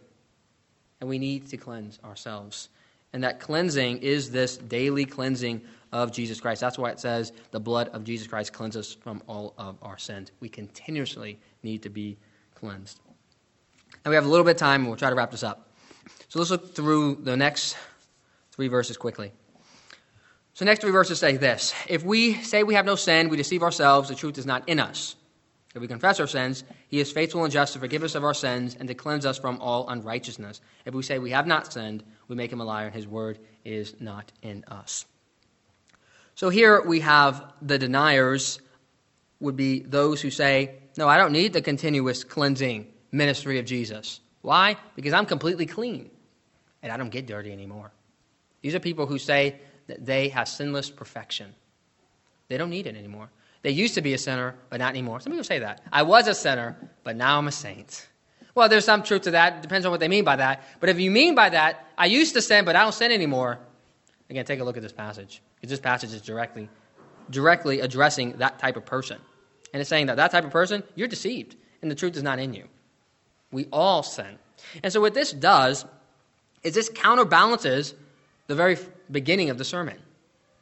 And 1.02 1.10
we 1.10 1.19
need 1.19 1.48
to 1.50 1.58
cleanse 1.58 2.00
ourselves. 2.06 2.69
And 3.12 3.26
that 3.26 3.41
cleansing 3.41 3.98
is 3.98 4.32
this 4.32 4.56
daily 4.56 5.04
cleansing 5.04 5.62
of 5.91 6.12
Jesus 6.12 6.39
Christ. 6.39 6.62
That's 6.62 6.78
why 6.78 6.91
it 6.91 6.99
says 6.99 7.32
the 7.52 7.60
blood 7.60 7.89
of 7.89 8.04
Jesus 8.04 8.28
Christ 8.28 8.54
cleanses 8.54 8.88
us 8.88 8.93
from 8.93 9.21
all 9.28 9.54
of 9.58 9.78
our 9.82 9.97
sins. 9.97 10.32
We 10.39 10.49
continuously 10.49 11.39
need 11.63 11.84
to 11.84 11.89
be 11.89 12.17
cleansed. 12.56 12.99
And 14.06 14.12
we 14.12 14.15
have 14.15 14.25
a 14.25 14.30
little 14.30 14.45
bit 14.45 14.52
of 14.52 14.58
time, 14.58 14.82
and 14.82 14.89
we'll 14.89 14.97
try 14.97 15.10
to 15.10 15.15
wrap 15.15 15.32
this 15.32 15.43
up. 15.43 15.71
So 16.28 16.39
let's 16.39 16.52
look 16.52 16.75
through 16.75 17.15
the 17.15 17.36
next 17.36 17.75
three 18.52 18.67
verses 18.67 18.97
quickly. 18.97 19.32
So, 20.54 20.65
next 20.65 20.82
three 20.82 20.91
verses 20.91 21.19
say 21.19 21.38
this 21.38 21.73
If 21.88 22.04
we 22.04 22.34
say 22.34 22.63
we 22.63 22.73
have 22.73 22.86
no 22.86 22.95
sin, 22.95 23.30
we 23.30 23.38
deceive 23.38 23.63
ourselves, 23.63 24.10
the 24.10 24.15
truth 24.15 24.38
is 24.38 24.45
not 24.45 24.67
in 24.67 24.80
us. 24.80 25.15
If 25.73 25.82
we 25.82 25.88
confess 25.88 26.19
our 26.19 26.28
sins, 26.28 26.63
he 26.89 26.99
is 26.99 27.12
faithful 27.12 27.43
and 27.43 27.54
just 27.54 27.73
to 27.73 27.80
forgive 27.80 28.04
us 28.04 28.15
of 28.15 28.23
our 28.23 28.34
sins 28.34 28.75
and 28.78 28.88
to 28.88 28.95
cleanse 28.95 29.25
us 29.25 29.38
from 29.38 29.62
all 29.62 29.88
unrighteousness. 29.88 30.60
If 30.84 30.93
we 30.93 31.04
say 31.04 31.19
we 31.19 31.30
have 31.30 31.47
not 31.47 31.71
sinned, 31.71 32.04
we 32.28 32.36
make 32.36 32.52
him 32.52 32.60
a 32.60 32.65
liar, 32.65 32.88
and 32.88 32.95
his 32.95 33.08
word 33.08 33.39
is 33.63 33.95
not 34.02 34.32
in 34.41 34.65
us. 34.65 35.06
So 36.39 36.47
here 36.47 36.82
we 36.82 37.02
have 37.02 37.43
the 37.62 37.78
deniers 37.78 38.62
would 39.41 39.58
be 39.58 39.82
those 39.82 40.21
who 40.21 40.32
say, 40.32 40.75
No, 40.97 41.06
I 41.06 41.17
don't 41.17 41.34
need 41.34 41.52
the 41.52 41.62
continuous 41.62 42.23
cleansing 42.23 42.88
ministry 43.12 43.60
of 43.60 43.65
Jesus. 43.65 44.21
Why? 44.41 44.78
Because 44.95 45.12
I'm 45.12 45.25
completely 45.25 45.65
clean 45.65 46.10
and 46.82 46.93
I 46.93 46.95
don't 46.95 47.10
get 47.10 47.28
dirty 47.28 47.52
anymore. 47.52 47.91
These 48.62 48.73
are 48.73 48.80
people 48.80 49.06
who 49.06 49.19
say 49.19 49.60
that 49.88 50.06
they 50.06 50.30
have 50.30 50.47
sinless 50.47 50.89
perfection. 50.89 51.54
They 52.47 52.58
don't 52.58 52.69
need 52.69 52.88
it 52.88 52.95
anymore. 52.95 53.28
They 53.62 53.71
used 53.71 53.95
to 53.95 54.02
be 54.02 54.13
a 54.13 54.17
sinner, 54.17 54.56
but 54.69 54.80
not 54.80 54.91
anymore. 54.91 55.19
Some 55.19 55.34
people 55.34 55.43
say 55.43 55.60
that. 55.60 55.82
I 55.91 56.04
was 56.04 56.30
a 56.30 56.34
sinner, 56.34 56.78
but 57.04 57.17
now 57.17 57.38
I'm 57.38 57.49
a 57.49 57.52
saint. 57.52 58.08
Well, 58.56 58.69
there's 58.69 58.86
some 58.86 59.04
truth 59.04 59.23
to 59.23 59.32
that. 59.32 59.58
It 59.58 59.62
depends 59.62 59.86
on 59.86 59.91
what 59.91 59.99
they 59.99 60.08
mean 60.08 60.23
by 60.23 60.38
that. 60.38 60.63
But 60.80 60.88
if 60.88 61.02
you 61.02 61.12
mean 61.12 61.36
by 61.36 61.49
that, 61.49 61.86
I 61.97 62.06
used 62.06 62.34
to 62.36 62.41
sin, 62.41 62.63
but 62.63 62.78
I 62.78 62.84
don't 62.84 62.93
sin 62.93 63.12
anymore, 63.12 63.60
again, 64.30 64.46
take 64.46 64.60
a 64.60 64.63
look 64.63 64.78
at 64.78 64.84
this 64.84 64.92
passage. 64.94 65.42
Because 65.56 65.70
this 65.70 65.80
passage 65.80 66.13
is 66.13 66.22
directly, 66.22 66.70
directly 67.30 67.82
addressing 67.82 68.34
that 68.34 68.60
type 68.60 68.78
of 68.78 68.86
person. 68.86 69.20
And 69.74 69.82
it's 69.82 69.89
saying 69.89 70.08
that 70.08 70.18
that 70.18 70.32
type 70.32 70.46
of 70.46 70.52
person, 70.52 70.84
you're 70.96 71.08
deceived, 71.08 71.56
and 71.82 71.89
the 71.89 71.96
truth 71.96 72.15
is 72.15 72.24
not 72.24 72.39
in 72.39 72.54
you. 72.54 72.65
We 73.52 73.68
all 73.72 74.04
sin. 74.04 74.38
And 74.84 74.92
so 74.92 75.02
what 75.02 75.13
this 75.13 75.32
does 75.32 75.86
is 76.63 76.74
this 76.74 76.89
counterbalances 76.94 77.94
the 78.48 78.56
very 78.56 78.78
beginning 79.12 79.50
of 79.50 79.58
the 79.58 79.63
sermon 79.63 79.98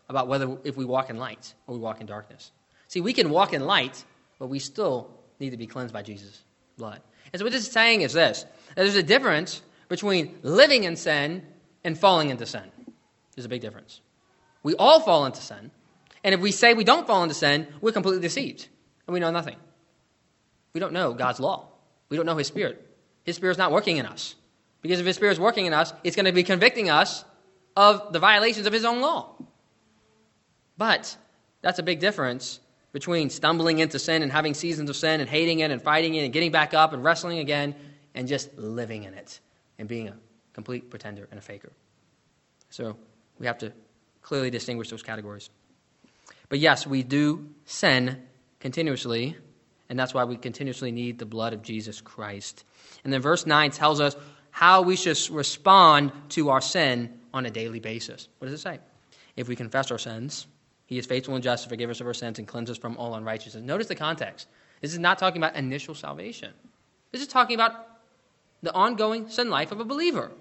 about 0.10 0.28
whether 0.28 0.58
if 0.64 0.78
we 0.78 0.86
walk 0.86 1.10
in 1.10 1.18
light 1.18 1.54
or 1.66 1.76
we 1.76 1.80
walk 1.80 2.02
in 2.02 2.08
darkness. 2.08 2.52
See, 2.88 3.02
we 3.02 3.14
can 3.14 3.30
walk 3.30 3.54
in 3.54 3.66
light, 3.66 4.04
but 4.40 4.48
we 4.48 4.60
still 4.60 5.10
need 5.40 5.52
to 5.52 5.58
be 5.58 5.68
cleansed 5.68 5.94
by 5.94 6.02
Jesus' 6.02 6.44
blood. 6.78 7.02
And 7.32 7.40
so 7.40 7.46
what 7.46 7.52
this 7.52 7.66
is 7.66 7.72
saying 7.72 8.02
is 8.02 8.14
this 8.14 8.46
there's 8.76 8.96
a 8.96 9.04
difference 9.04 9.62
between 9.90 10.38
living 10.44 10.84
in 10.84 10.96
sin 10.96 11.46
and 11.84 11.98
falling 11.98 12.30
into 12.30 12.46
sin. 12.46 12.64
There's 13.38 13.46
a 13.46 13.50
big 13.50 13.62
difference. 13.62 14.02
We 14.64 14.74
all 14.76 15.00
fall 15.00 15.28
into 15.28 15.40
sin. 15.42 15.70
And 16.24 16.34
if 16.34 16.42
we 16.42 16.52
say 16.52 16.74
we 16.74 16.84
don't 16.84 17.06
fall 17.06 17.22
into 17.22 17.36
sin, 17.36 17.68
we're 17.82 17.92
completely 17.92 18.22
deceived. 18.22 18.68
And 19.06 19.14
we 19.14 19.20
know 19.20 19.30
nothing. 19.30 19.58
We 20.74 20.80
don't 20.80 20.92
know 20.92 21.14
God's 21.14 21.40
law. 21.40 21.68
We 22.10 22.18
don't 22.18 22.26
know 22.26 22.36
His 22.36 22.48
Spirit. 22.48 22.84
His 23.24 23.36
Spirit's 23.36 23.60
not 23.60 23.72
working 23.72 23.98
in 23.98 24.08
us. 24.08 24.34
Because 24.82 25.00
if 25.00 25.06
His 25.06 25.16
Spirit's 25.16 25.40
working 25.40 25.68
in 25.68 25.74
us, 25.74 25.94
it's 26.04 26.16
going 26.16 26.26
to 26.26 26.32
be 26.32 26.42
convicting 26.42 26.90
us 26.90 27.24
of 27.76 28.12
the 28.12 28.18
violations 28.18 28.66
of 28.66 28.74
His 28.74 28.86
own 28.86 29.02
law. 29.02 29.36
But 30.76 31.16
that's 31.62 31.78
a 31.78 31.84
big 31.84 32.00
difference 32.00 32.60
between 32.94 33.30
stumbling 33.30 33.78
into 33.78 34.00
sin 34.00 34.24
and 34.24 34.32
having 34.32 34.56
seasons 34.56 34.90
of 34.90 34.96
sin 34.96 35.22
and 35.22 35.30
hating 35.30 35.60
it 35.60 35.70
and 35.70 35.80
fighting 35.80 36.16
it 36.16 36.24
and 36.24 36.34
getting 36.34 36.52
back 36.52 36.74
up 36.74 36.92
and 36.92 37.04
wrestling 37.04 37.38
again 37.38 37.76
and 38.16 38.28
just 38.28 38.58
living 38.58 39.04
in 39.04 39.14
it 39.14 39.40
and 39.78 39.88
being 39.88 40.08
a 40.08 40.18
complete 40.54 40.90
pretender 40.90 41.28
and 41.30 41.38
a 41.38 41.42
faker. 41.42 41.72
So 42.72 42.98
we 43.40 43.48
have 43.48 43.58
to 43.60 43.72
clearly 44.22 44.50
distinguish 44.50 44.90
those 44.90 45.04
categories. 45.04 45.50
But 46.50 46.60
yes, 46.60 46.88
we 46.88 47.04
do 47.04 47.50
sin 47.66 48.24
continuously, 48.60 49.38
and 49.90 50.00
that's 50.00 50.14
why 50.14 50.24
we 50.24 50.38
continuously 50.38 50.92
need 50.92 51.20
the 51.20 51.26
blood 51.26 51.54
of 51.54 51.62
Jesus 51.62 52.02
Christ. 52.02 52.64
And 53.04 53.12
then 53.12 53.22
verse 53.22 53.46
9 53.46 53.72
tells 53.72 54.00
us 54.00 54.16
how 54.52 54.82
we 54.82 54.96
should 54.96 55.18
respond 55.30 56.12
to 56.30 56.50
our 56.50 56.62
sin 56.62 57.20
on 57.34 57.46
a 57.46 57.52
daily 57.52 57.80
basis. 57.80 58.28
What 58.40 58.48
does 58.48 58.60
it 58.60 58.64
say? 58.64 58.80
If 59.36 59.48
we 59.48 59.56
confess 59.56 59.92
our 59.92 60.00
sins, 60.00 60.48
he 60.88 60.98
is 60.98 61.06
faithful 61.06 61.36
and 61.36 61.44
just 61.44 61.64
to 61.64 61.70
forgive 61.70 61.90
us 61.90 62.02
of 62.02 62.08
our 62.08 62.14
sins 62.14 62.40
and 62.40 62.48
cleanse 62.48 62.70
us 62.70 62.78
from 62.78 62.98
all 62.98 63.14
unrighteousness. 63.16 63.64
Notice 63.64 63.88
the 63.88 63.96
context. 63.96 64.48
This 64.82 64.94
is 64.94 65.00
not 65.00 65.20
talking 65.20 65.42
about 65.42 65.56
initial 65.56 65.94
salvation. 65.94 66.54
This 67.12 67.22
is 67.22 67.28
talking 67.28 67.56
about 67.56 67.74
the 68.64 68.74
ongoing 68.74 69.30
sin 69.30 69.50
life 69.50 69.72
of 69.72 69.80
a 69.80 69.86
believer. 69.86 70.32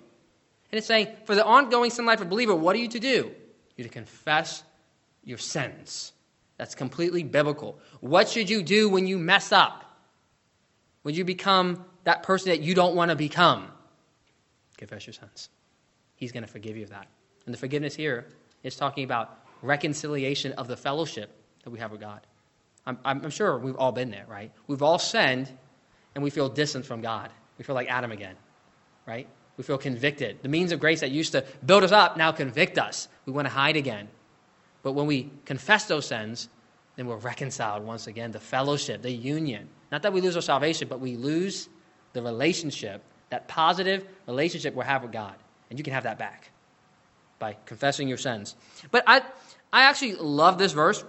And 0.73 0.79
it's 0.79 0.87
saying, 0.87 1.09
for 1.25 1.35
the 1.35 1.45
ongoing 1.45 1.91
sin 1.91 2.07
life 2.07 2.21
of 2.21 2.27
a 2.27 2.31
believer, 2.31 2.55
what 2.55 2.75
are 2.77 2.79
you 2.79 2.89
to 2.89 3.01
do? 3.01 3.33
You're 3.77 3.87
to 3.87 3.93
confess 3.93 4.63
your 5.25 5.39
sins. 5.39 6.13
That's 6.57 6.75
completely 6.75 7.23
biblical. 7.23 7.79
What 8.01 8.29
should 8.29 8.49
you 8.49 8.63
do 8.63 8.89
when 8.89 9.07
you 9.07 9.19
mess 9.19 9.53
up? 9.53 9.85
When 11.03 11.15
you 11.15 11.25
become 11.25 11.85
that 12.05 12.23
person 12.23 12.51
that 12.51 12.61
you 12.61 12.75
don't 12.75 12.97
want 12.97 13.11
to 13.11 13.17
become? 13.17 13.69
Confess 14.77 15.07
your 15.07 15.15
sins. 15.15 15.51
He's 16.17 16.33
going 16.33 16.45
to 16.45 16.51
forgive 16.51 16.77
you 16.77 16.85
of 16.85 16.91
that. 16.91 17.07
And 17.45 17.55
the 17.55 17.59
forgiveness 17.59 17.95
here 17.95 18.27
is 18.63 18.77
talking 18.77 19.05
about 19.05 19.39
reconciliation 19.63 20.53
of 20.53 20.69
the 20.69 20.77
fellowship 20.77 21.31
that 21.65 21.71
we 21.71 21.79
have 21.79 21.91
with 21.93 22.01
God. 22.01 22.21
I'm, 22.87 22.99
I'm 23.05 23.31
sure 23.31 23.59
we've 23.59 23.77
all 23.77 23.93
been 23.93 24.11
there, 24.11 24.25
right? 24.29 24.53
We've 24.67 24.83
all 24.83 24.99
sinned 24.99 25.51
and 26.15 26.25
we 26.25 26.31
feel 26.31 26.49
distant 26.49 26.87
from 26.87 27.03
God. 27.03 27.31
We 27.59 27.65
feel 27.65 27.75
like 27.75 27.89
Adam 27.89 28.13
again. 28.13 28.37
right? 29.07 29.29
We 29.57 29.65
feel 29.65 29.79
convicted. 29.79 30.43
The 30.43 30.49
means 30.49 30.73
of 30.73 30.81
grace 30.81 31.01
that 31.01 31.11
used 31.11 31.33
to 31.33 31.45
build 31.65 31.83
us 31.83 31.93
up 31.93 32.17
now 32.17 32.33
convict 32.33 32.79
us. 32.79 33.09
We 33.25 33.33
want 33.33 33.47
to 33.47 33.53
hide 33.53 33.77
again. 33.77 34.09
But 34.83 34.93
when 34.93 35.07
we 35.07 35.31
confess 35.45 35.87
those 35.87 36.07
sins, 36.07 36.49
then 36.97 37.07
we're 37.07 37.17
reconciled 37.17 37.85
once 37.85 38.07
again. 38.07 38.33
The 38.33 38.41
fellowship, 38.41 39.03
the 39.03 39.11
union. 39.11 39.69
Not 39.91 40.03
that 40.03 40.13
we 40.13 40.21
lose 40.21 40.37
our 40.37 40.43
salvation, 40.43 40.89
but 40.89 41.01
we 41.01 41.17
lose 41.17 41.69
the 42.13 42.23
relationship, 42.23 43.03
that 43.31 43.49
positive 43.49 44.07
relationship 44.27 44.75
we 44.75 44.85
have 44.85 45.03
with 45.03 45.13
God. 45.13 45.35
And 45.71 45.79
you 45.79 45.83
can 45.83 45.93
have 45.93 46.05
that 46.05 46.19
back 46.19 46.51
by 47.39 47.57
confessing 47.67 48.09
your 48.09 48.19
sins. 48.19 48.57
But 48.91 49.05
I, 49.07 49.23
I 49.73 49.83
actually 49.83 50.15
love 50.15 50.59
this 50.59 50.73
verse. 50.73 51.05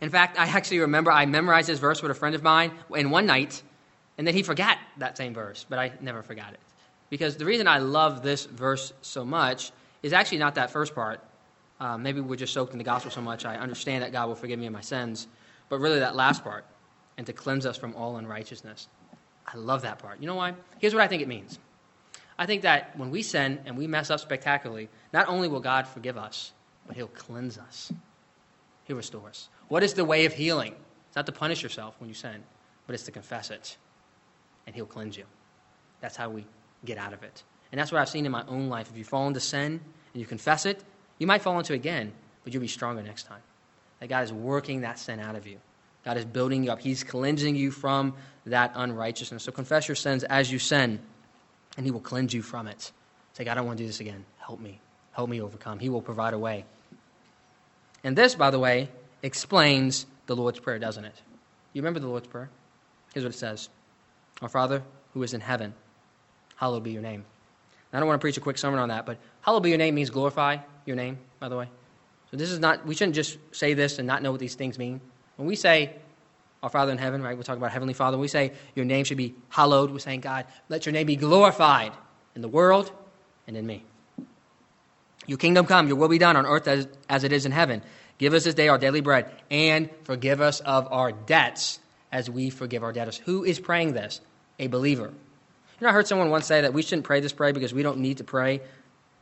In 0.00 0.10
fact, 0.10 0.38
I 0.38 0.46
actually 0.46 0.80
remember 0.80 1.10
I 1.10 1.26
memorized 1.26 1.68
this 1.68 1.78
verse 1.78 2.02
with 2.02 2.10
a 2.10 2.14
friend 2.14 2.34
of 2.34 2.42
mine 2.42 2.72
in 2.94 3.10
one 3.10 3.26
night, 3.26 3.62
and 4.18 4.26
then 4.26 4.34
he 4.34 4.42
forgot 4.42 4.78
that 4.98 5.16
same 5.16 5.32
verse, 5.32 5.64
but 5.68 5.78
I 5.78 5.92
never 6.00 6.22
forgot 6.22 6.52
it. 6.52 6.60
Because 7.14 7.36
the 7.36 7.44
reason 7.44 7.68
I 7.68 7.78
love 7.78 8.24
this 8.24 8.44
verse 8.44 8.92
so 9.00 9.24
much 9.24 9.70
is 10.02 10.12
actually 10.12 10.38
not 10.38 10.56
that 10.56 10.72
first 10.72 10.96
part. 10.96 11.20
Uh, 11.78 11.96
maybe 11.96 12.20
we're 12.20 12.34
just 12.34 12.52
soaked 12.52 12.72
in 12.72 12.78
the 12.78 12.82
gospel 12.82 13.08
so 13.08 13.20
much 13.20 13.44
I 13.44 13.54
understand 13.54 14.02
that 14.02 14.10
God 14.10 14.26
will 14.26 14.34
forgive 14.34 14.58
me 14.58 14.66
of 14.66 14.72
my 14.72 14.80
sins, 14.80 15.28
but 15.68 15.78
really 15.78 16.00
that 16.00 16.16
last 16.16 16.42
part, 16.42 16.66
and 17.16 17.24
to 17.28 17.32
cleanse 17.32 17.66
us 17.66 17.76
from 17.76 17.94
all 17.94 18.16
unrighteousness. 18.16 18.88
I 19.46 19.56
love 19.56 19.82
that 19.82 20.00
part. 20.00 20.20
You 20.20 20.26
know 20.26 20.34
why? 20.34 20.54
Here's 20.80 20.92
what 20.92 21.04
I 21.04 21.06
think 21.06 21.22
it 21.22 21.28
means. 21.28 21.60
I 22.36 22.46
think 22.46 22.62
that 22.62 22.98
when 22.98 23.12
we 23.12 23.22
sin 23.22 23.60
and 23.64 23.78
we 23.78 23.86
mess 23.86 24.10
up 24.10 24.18
spectacularly, 24.18 24.88
not 25.12 25.28
only 25.28 25.46
will 25.46 25.60
God 25.60 25.86
forgive 25.86 26.18
us, 26.18 26.52
but 26.84 26.96
He'll 26.96 27.06
cleanse 27.06 27.58
us. 27.58 27.92
He'll 28.86 28.96
restore 28.96 29.28
us. 29.28 29.50
What 29.68 29.84
is 29.84 29.94
the 29.94 30.04
way 30.04 30.24
of 30.24 30.32
healing? 30.32 30.74
It's 31.06 31.14
not 31.14 31.26
to 31.26 31.32
punish 31.32 31.62
yourself 31.62 31.94
when 32.00 32.08
you 32.08 32.14
sin, 32.14 32.42
but 32.88 32.94
it's 32.94 33.04
to 33.04 33.12
confess 33.12 33.52
it, 33.52 33.76
and 34.66 34.74
He'll 34.74 34.84
cleanse 34.84 35.16
you. 35.16 35.26
That's 36.00 36.16
how 36.16 36.28
we 36.28 36.44
get 36.84 36.98
out 36.98 37.12
of 37.12 37.22
it. 37.22 37.42
And 37.72 37.80
that's 37.80 37.90
what 37.90 38.00
I've 38.00 38.08
seen 38.08 38.26
in 38.26 38.32
my 38.32 38.44
own 38.46 38.68
life. 38.68 38.88
If 38.90 38.96
you 38.96 39.04
fall 39.04 39.26
into 39.26 39.40
sin 39.40 39.80
and 40.12 40.20
you 40.20 40.26
confess 40.26 40.66
it, 40.66 40.82
you 41.18 41.26
might 41.26 41.42
fall 41.42 41.58
into 41.58 41.72
it 41.72 41.76
again, 41.76 42.12
but 42.42 42.52
you'll 42.52 42.60
be 42.60 42.68
stronger 42.68 43.02
next 43.02 43.24
time. 43.24 43.42
That 44.00 44.08
God 44.08 44.24
is 44.24 44.32
working 44.32 44.82
that 44.82 44.98
sin 44.98 45.20
out 45.20 45.36
of 45.36 45.46
you. 45.46 45.58
God 46.04 46.16
is 46.16 46.24
building 46.24 46.64
you 46.64 46.70
up. 46.70 46.80
He's 46.80 47.02
cleansing 47.02 47.56
you 47.56 47.70
from 47.70 48.14
that 48.46 48.72
unrighteousness. 48.74 49.42
So 49.42 49.52
confess 49.52 49.88
your 49.88 49.94
sins 49.94 50.22
as 50.24 50.52
you 50.52 50.58
sin, 50.58 51.00
and 51.76 51.86
He 51.86 51.90
will 51.90 52.00
cleanse 52.00 52.34
you 52.34 52.42
from 52.42 52.66
it. 52.66 52.92
Say, 53.32 53.44
God, 53.44 53.52
I 53.52 53.54
don't 53.54 53.66
want 53.66 53.78
to 53.78 53.84
do 53.84 53.88
this 53.88 54.00
again. 54.00 54.24
Help 54.38 54.60
me. 54.60 54.80
Help 55.12 55.30
me 55.30 55.40
overcome. 55.40 55.78
He 55.78 55.88
will 55.88 56.02
provide 56.02 56.34
a 56.34 56.38
way. 56.38 56.64
And 58.02 58.16
this, 58.16 58.34
by 58.34 58.50
the 58.50 58.58
way, 58.58 58.90
explains 59.22 60.04
the 60.26 60.36
Lord's 60.36 60.60
Prayer, 60.60 60.78
doesn't 60.78 61.04
it? 61.04 61.14
You 61.72 61.80
remember 61.80 62.00
the 62.00 62.08
Lord's 62.08 62.28
Prayer? 62.28 62.50
Here's 63.14 63.24
what 63.24 63.34
it 63.34 63.38
says 63.38 63.68
Our 64.42 64.48
Father 64.48 64.82
who 65.14 65.22
is 65.22 65.32
in 65.32 65.40
heaven, 65.40 65.74
hallowed 66.56 66.82
be 66.82 66.92
your 66.92 67.02
name. 67.02 67.24
I 67.92 68.00
don't 68.00 68.08
want 68.08 68.20
to 68.20 68.24
preach 68.24 68.36
a 68.36 68.40
quick 68.40 68.58
sermon 68.58 68.80
on 68.80 68.88
that, 68.88 69.06
but 69.06 69.18
hallowed 69.40 69.62
be 69.62 69.68
your 69.68 69.78
name 69.78 69.94
means 69.94 70.10
glorify 70.10 70.58
your 70.84 70.96
name, 70.96 71.18
by 71.38 71.48
the 71.48 71.56
way. 71.56 71.68
So 72.30 72.36
this 72.36 72.50
is 72.50 72.58
not, 72.58 72.84
we 72.84 72.96
shouldn't 72.96 73.14
just 73.14 73.38
say 73.52 73.74
this 73.74 73.98
and 74.00 74.06
not 74.08 74.20
know 74.20 74.32
what 74.32 74.40
these 74.40 74.56
things 74.56 74.78
mean. 74.78 75.00
When 75.36 75.46
we 75.46 75.54
say, 75.54 75.94
our 76.64 76.70
Father 76.70 76.90
in 76.90 76.98
heaven, 76.98 77.22
right, 77.22 77.36
we're 77.36 77.42
talking 77.42 77.60
about 77.60 77.72
Heavenly 77.72 77.94
Father, 77.94 78.18
we 78.18 78.26
say 78.26 78.52
your 78.74 78.84
name 78.86 79.04
should 79.04 79.18
be 79.18 79.34
hallowed, 79.50 79.90
we're 79.90 79.98
saying, 79.98 80.20
God, 80.20 80.46
let 80.68 80.86
your 80.86 80.92
name 80.92 81.06
be 81.06 81.14
glorified 81.14 81.92
in 82.34 82.42
the 82.42 82.48
world 82.48 82.90
and 83.46 83.56
in 83.56 83.66
me. 83.66 83.84
Your 85.26 85.38
kingdom 85.38 85.66
come, 85.66 85.86
your 85.86 85.96
will 85.96 86.08
be 86.08 86.18
done 86.18 86.36
on 86.36 86.46
earth 86.46 86.66
as, 86.66 86.88
as 87.08 87.22
it 87.22 87.32
is 87.32 87.46
in 87.46 87.52
heaven. 87.52 87.82
Give 88.18 88.32
us 88.32 88.44
this 88.44 88.54
day 88.54 88.68
our 88.68 88.78
daily 88.78 89.02
bread, 89.02 89.30
and 89.50 89.90
forgive 90.04 90.40
us 90.40 90.60
of 90.60 90.88
our 90.90 91.12
debts 91.12 91.78
as 92.10 92.30
we 92.30 92.50
forgive 92.50 92.82
our 92.82 92.92
debtors. 92.92 93.18
Who 93.18 93.44
is 93.44 93.60
praying 93.60 93.92
this? 93.92 94.20
A 94.58 94.66
believer. 94.68 95.12
You 95.80 95.84
know, 95.84 95.90
I 95.90 95.92
heard 95.92 96.06
someone 96.06 96.30
once 96.30 96.46
say 96.46 96.60
that 96.60 96.72
we 96.72 96.82
shouldn't 96.82 97.04
pray 97.04 97.20
this 97.20 97.32
prayer 97.32 97.52
because 97.52 97.74
we 97.74 97.82
don't 97.82 97.98
need 97.98 98.18
to 98.18 98.24
pray, 98.24 98.60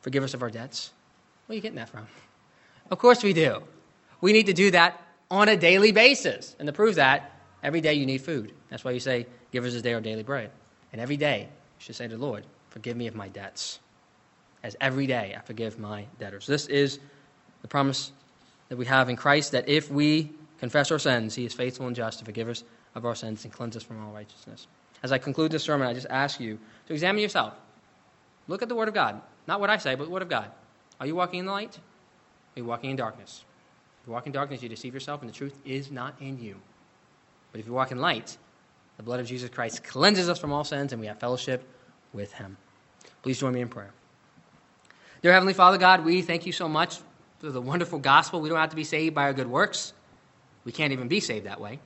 forgive 0.01 0.23
us 0.23 0.33
of 0.33 0.41
our 0.43 0.51
debts. 0.51 0.91
Where 1.47 1.53
are 1.53 1.55
you 1.55 1.61
getting 1.61 1.77
that 1.77 1.89
from? 1.89 2.07
Of 2.91 2.99
course 2.99 3.23
we 3.23 3.33
do. 3.33 3.63
We 4.21 4.33
need 4.33 4.45
to 4.45 4.53
do 4.53 4.71
that 4.71 5.01
on 5.31 5.49
a 5.49 5.57
daily 5.57 5.91
basis. 5.91 6.55
And 6.59 6.67
to 6.67 6.73
prove 6.73 6.95
that, 6.95 7.31
every 7.63 7.81
day 7.81 7.95
you 7.95 8.05
need 8.05 8.19
food. 8.19 8.53
That's 8.69 8.83
why 8.83 8.91
you 8.91 8.99
say, 8.99 9.25
Give 9.51 9.65
us 9.65 9.73
this 9.73 9.81
day 9.81 9.93
our 9.93 10.01
daily 10.01 10.23
bread. 10.23 10.51
And 10.91 11.01
every 11.01 11.17
day 11.17 11.41
you 11.41 11.79
should 11.79 11.95
say 11.95 12.07
to 12.07 12.17
the 12.17 12.23
Lord, 12.23 12.45
Forgive 12.69 12.97
me 12.97 13.07
of 13.07 13.15
my 13.15 13.29
debts. 13.29 13.79
As 14.63 14.75
every 14.79 15.07
day 15.07 15.35
I 15.37 15.41
forgive 15.41 15.77
my 15.77 16.05
debtors. 16.19 16.47
This 16.47 16.67
is 16.67 16.99
the 17.61 17.67
promise 17.67 18.11
that 18.69 18.77
we 18.77 18.85
have 18.85 19.09
in 19.09 19.15
Christ 19.15 19.51
that 19.51 19.67
if 19.67 19.91
we 19.91 20.31
confess 20.59 20.91
our 20.91 20.99
sins, 20.99 21.35
he 21.35 21.45
is 21.45 21.53
faithful 21.53 21.87
and 21.87 21.95
just 21.95 22.19
to 22.19 22.25
forgive 22.25 22.47
us 22.47 22.63
of 22.95 23.05
our 23.05 23.15
sins 23.15 23.43
and 23.43 23.53
cleanse 23.53 23.75
us 23.75 23.83
from 23.83 24.03
all 24.05 24.11
righteousness. 24.11 24.67
As 25.01 25.11
I 25.11 25.17
conclude 25.17 25.51
this 25.51 25.63
sermon, 25.63 25.87
I 25.87 25.93
just 25.93 26.07
ask 26.09 26.39
you 26.39 26.57
to 26.87 26.93
examine 26.93 27.21
yourself. 27.21 27.53
Look 28.47 28.61
at 28.61 28.69
the 28.69 28.75
Word 28.75 28.87
of 28.87 28.93
God. 28.93 29.21
Not 29.47 29.59
what 29.59 29.69
I 29.69 29.77
say, 29.77 29.95
but 29.95 30.05
the 30.05 30.09
Word 30.09 30.21
of 30.21 30.29
God. 30.29 30.49
Are 30.99 31.07
you 31.07 31.15
walking 31.15 31.39
in 31.39 31.45
the 31.45 31.51
light? 31.51 31.77
Are 32.55 32.59
you 32.59 32.65
walking 32.65 32.91
in 32.91 32.95
darkness? 32.95 33.43
If 34.01 34.07
you 34.07 34.13
walk 34.13 34.25
in 34.25 34.31
darkness, 34.31 34.61
you 34.61 34.69
deceive 34.69 34.93
yourself, 34.93 35.21
and 35.21 35.29
the 35.29 35.33
truth 35.33 35.57
is 35.65 35.91
not 35.91 36.15
in 36.21 36.41
you. 36.41 36.55
But 37.51 37.59
if 37.59 37.67
you 37.67 37.73
walk 37.73 37.91
in 37.91 37.99
light, 37.99 38.37
the 38.97 39.03
blood 39.03 39.19
of 39.19 39.27
Jesus 39.27 39.49
Christ 39.49 39.83
cleanses 39.83 40.29
us 40.29 40.39
from 40.39 40.51
all 40.51 40.63
sins, 40.63 40.91
and 40.91 40.99
we 40.99 41.07
have 41.07 41.19
fellowship 41.19 41.63
with 42.13 42.33
Him. 42.33 42.57
Please 43.21 43.39
join 43.39 43.53
me 43.53 43.61
in 43.61 43.69
prayer. 43.69 43.91
Dear 45.21 45.31
Heavenly 45.31 45.53
Father 45.53 45.77
God, 45.77 46.03
we 46.03 46.21
thank 46.21 46.45
you 46.45 46.51
so 46.51 46.67
much 46.67 46.99
for 47.39 47.49
the 47.49 47.61
wonderful 47.61 47.99
gospel. 47.99 48.41
We 48.41 48.49
don't 48.49 48.57
have 48.57 48.71
to 48.71 48.75
be 48.75 48.83
saved 48.83 49.15
by 49.15 49.23
our 49.23 49.33
good 49.33 49.47
works. 49.47 49.93
We 50.65 50.71
can't 50.71 50.93
even 50.93 51.07
be 51.07 51.19
saved 51.19 51.45
that 51.45 51.61
way. 51.61 51.79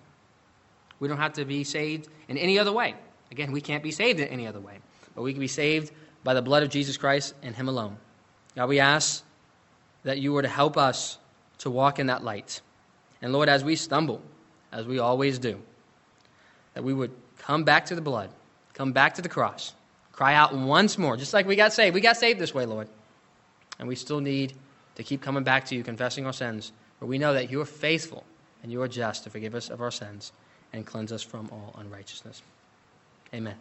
We 0.99 1.07
don't 1.07 1.17
have 1.17 1.33
to 1.33 1.45
be 1.45 1.63
saved 1.63 2.09
in 2.27 2.37
any 2.37 2.57
other 2.59 2.71
way. 2.71 2.95
Again, 3.31 3.51
we 3.51 3.61
can't 3.61 3.83
be 3.83 3.91
saved 3.91 4.19
in 4.19 4.27
any 4.29 4.47
other 4.47 4.59
way. 4.59 4.79
But 5.15 5.21
we 5.21 5.33
can 5.33 5.39
be 5.39 5.47
saved 5.47 5.91
by 6.23 6.33
the 6.33 6.41
blood 6.41 6.63
of 6.63 6.69
Jesus 6.69 6.97
Christ 6.97 7.33
and 7.43 7.55
Him 7.55 7.67
alone. 7.67 7.97
God, 8.55 8.69
we 8.69 8.79
ask 8.79 9.23
that 10.03 10.19
you 10.19 10.33
were 10.33 10.41
to 10.41 10.47
help 10.47 10.77
us 10.77 11.17
to 11.59 11.69
walk 11.69 11.99
in 11.99 12.07
that 12.07 12.23
light. 12.23 12.61
And 13.21 13.33
Lord, 13.33 13.49
as 13.49 13.63
we 13.63 13.75
stumble, 13.75 14.21
as 14.71 14.85
we 14.85 14.99
always 14.99 15.39
do, 15.39 15.59
that 16.73 16.83
we 16.83 16.93
would 16.93 17.11
come 17.39 17.63
back 17.63 17.85
to 17.87 17.95
the 17.95 18.01
blood, 18.01 18.29
come 18.73 18.91
back 18.91 19.15
to 19.15 19.21
the 19.21 19.29
cross, 19.29 19.73
cry 20.11 20.33
out 20.33 20.55
once 20.55 20.97
more, 20.97 21.17
just 21.17 21.33
like 21.33 21.47
we 21.47 21.55
got 21.55 21.73
saved. 21.73 21.93
We 21.93 22.01
got 22.01 22.17
saved 22.17 22.39
this 22.39 22.53
way, 22.53 22.65
Lord. 22.65 22.87
And 23.79 23.87
we 23.87 23.95
still 23.95 24.19
need 24.19 24.53
to 24.95 25.03
keep 25.03 25.21
coming 25.21 25.43
back 25.43 25.65
to 25.65 25.75
you, 25.75 25.83
confessing 25.83 26.25
our 26.25 26.33
sins, 26.33 26.71
but 26.99 27.05
we 27.05 27.19
know 27.19 27.33
that 27.33 27.51
you 27.51 27.61
are 27.61 27.65
faithful 27.65 28.23
and 28.63 28.71
you 28.71 28.81
are 28.81 28.87
just 28.87 29.23
to 29.23 29.29
forgive 29.29 29.53
us 29.53 29.69
of 29.69 29.81
our 29.81 29.91
sins 29.91 30.31
and 30.73 30.85
cleanse 30.85 31.11
us 31.11 31.23
from 31.23 31.49
all 31.51 31.75
unrighteousness. 31.79 32.41
Amen. 33.33 33.55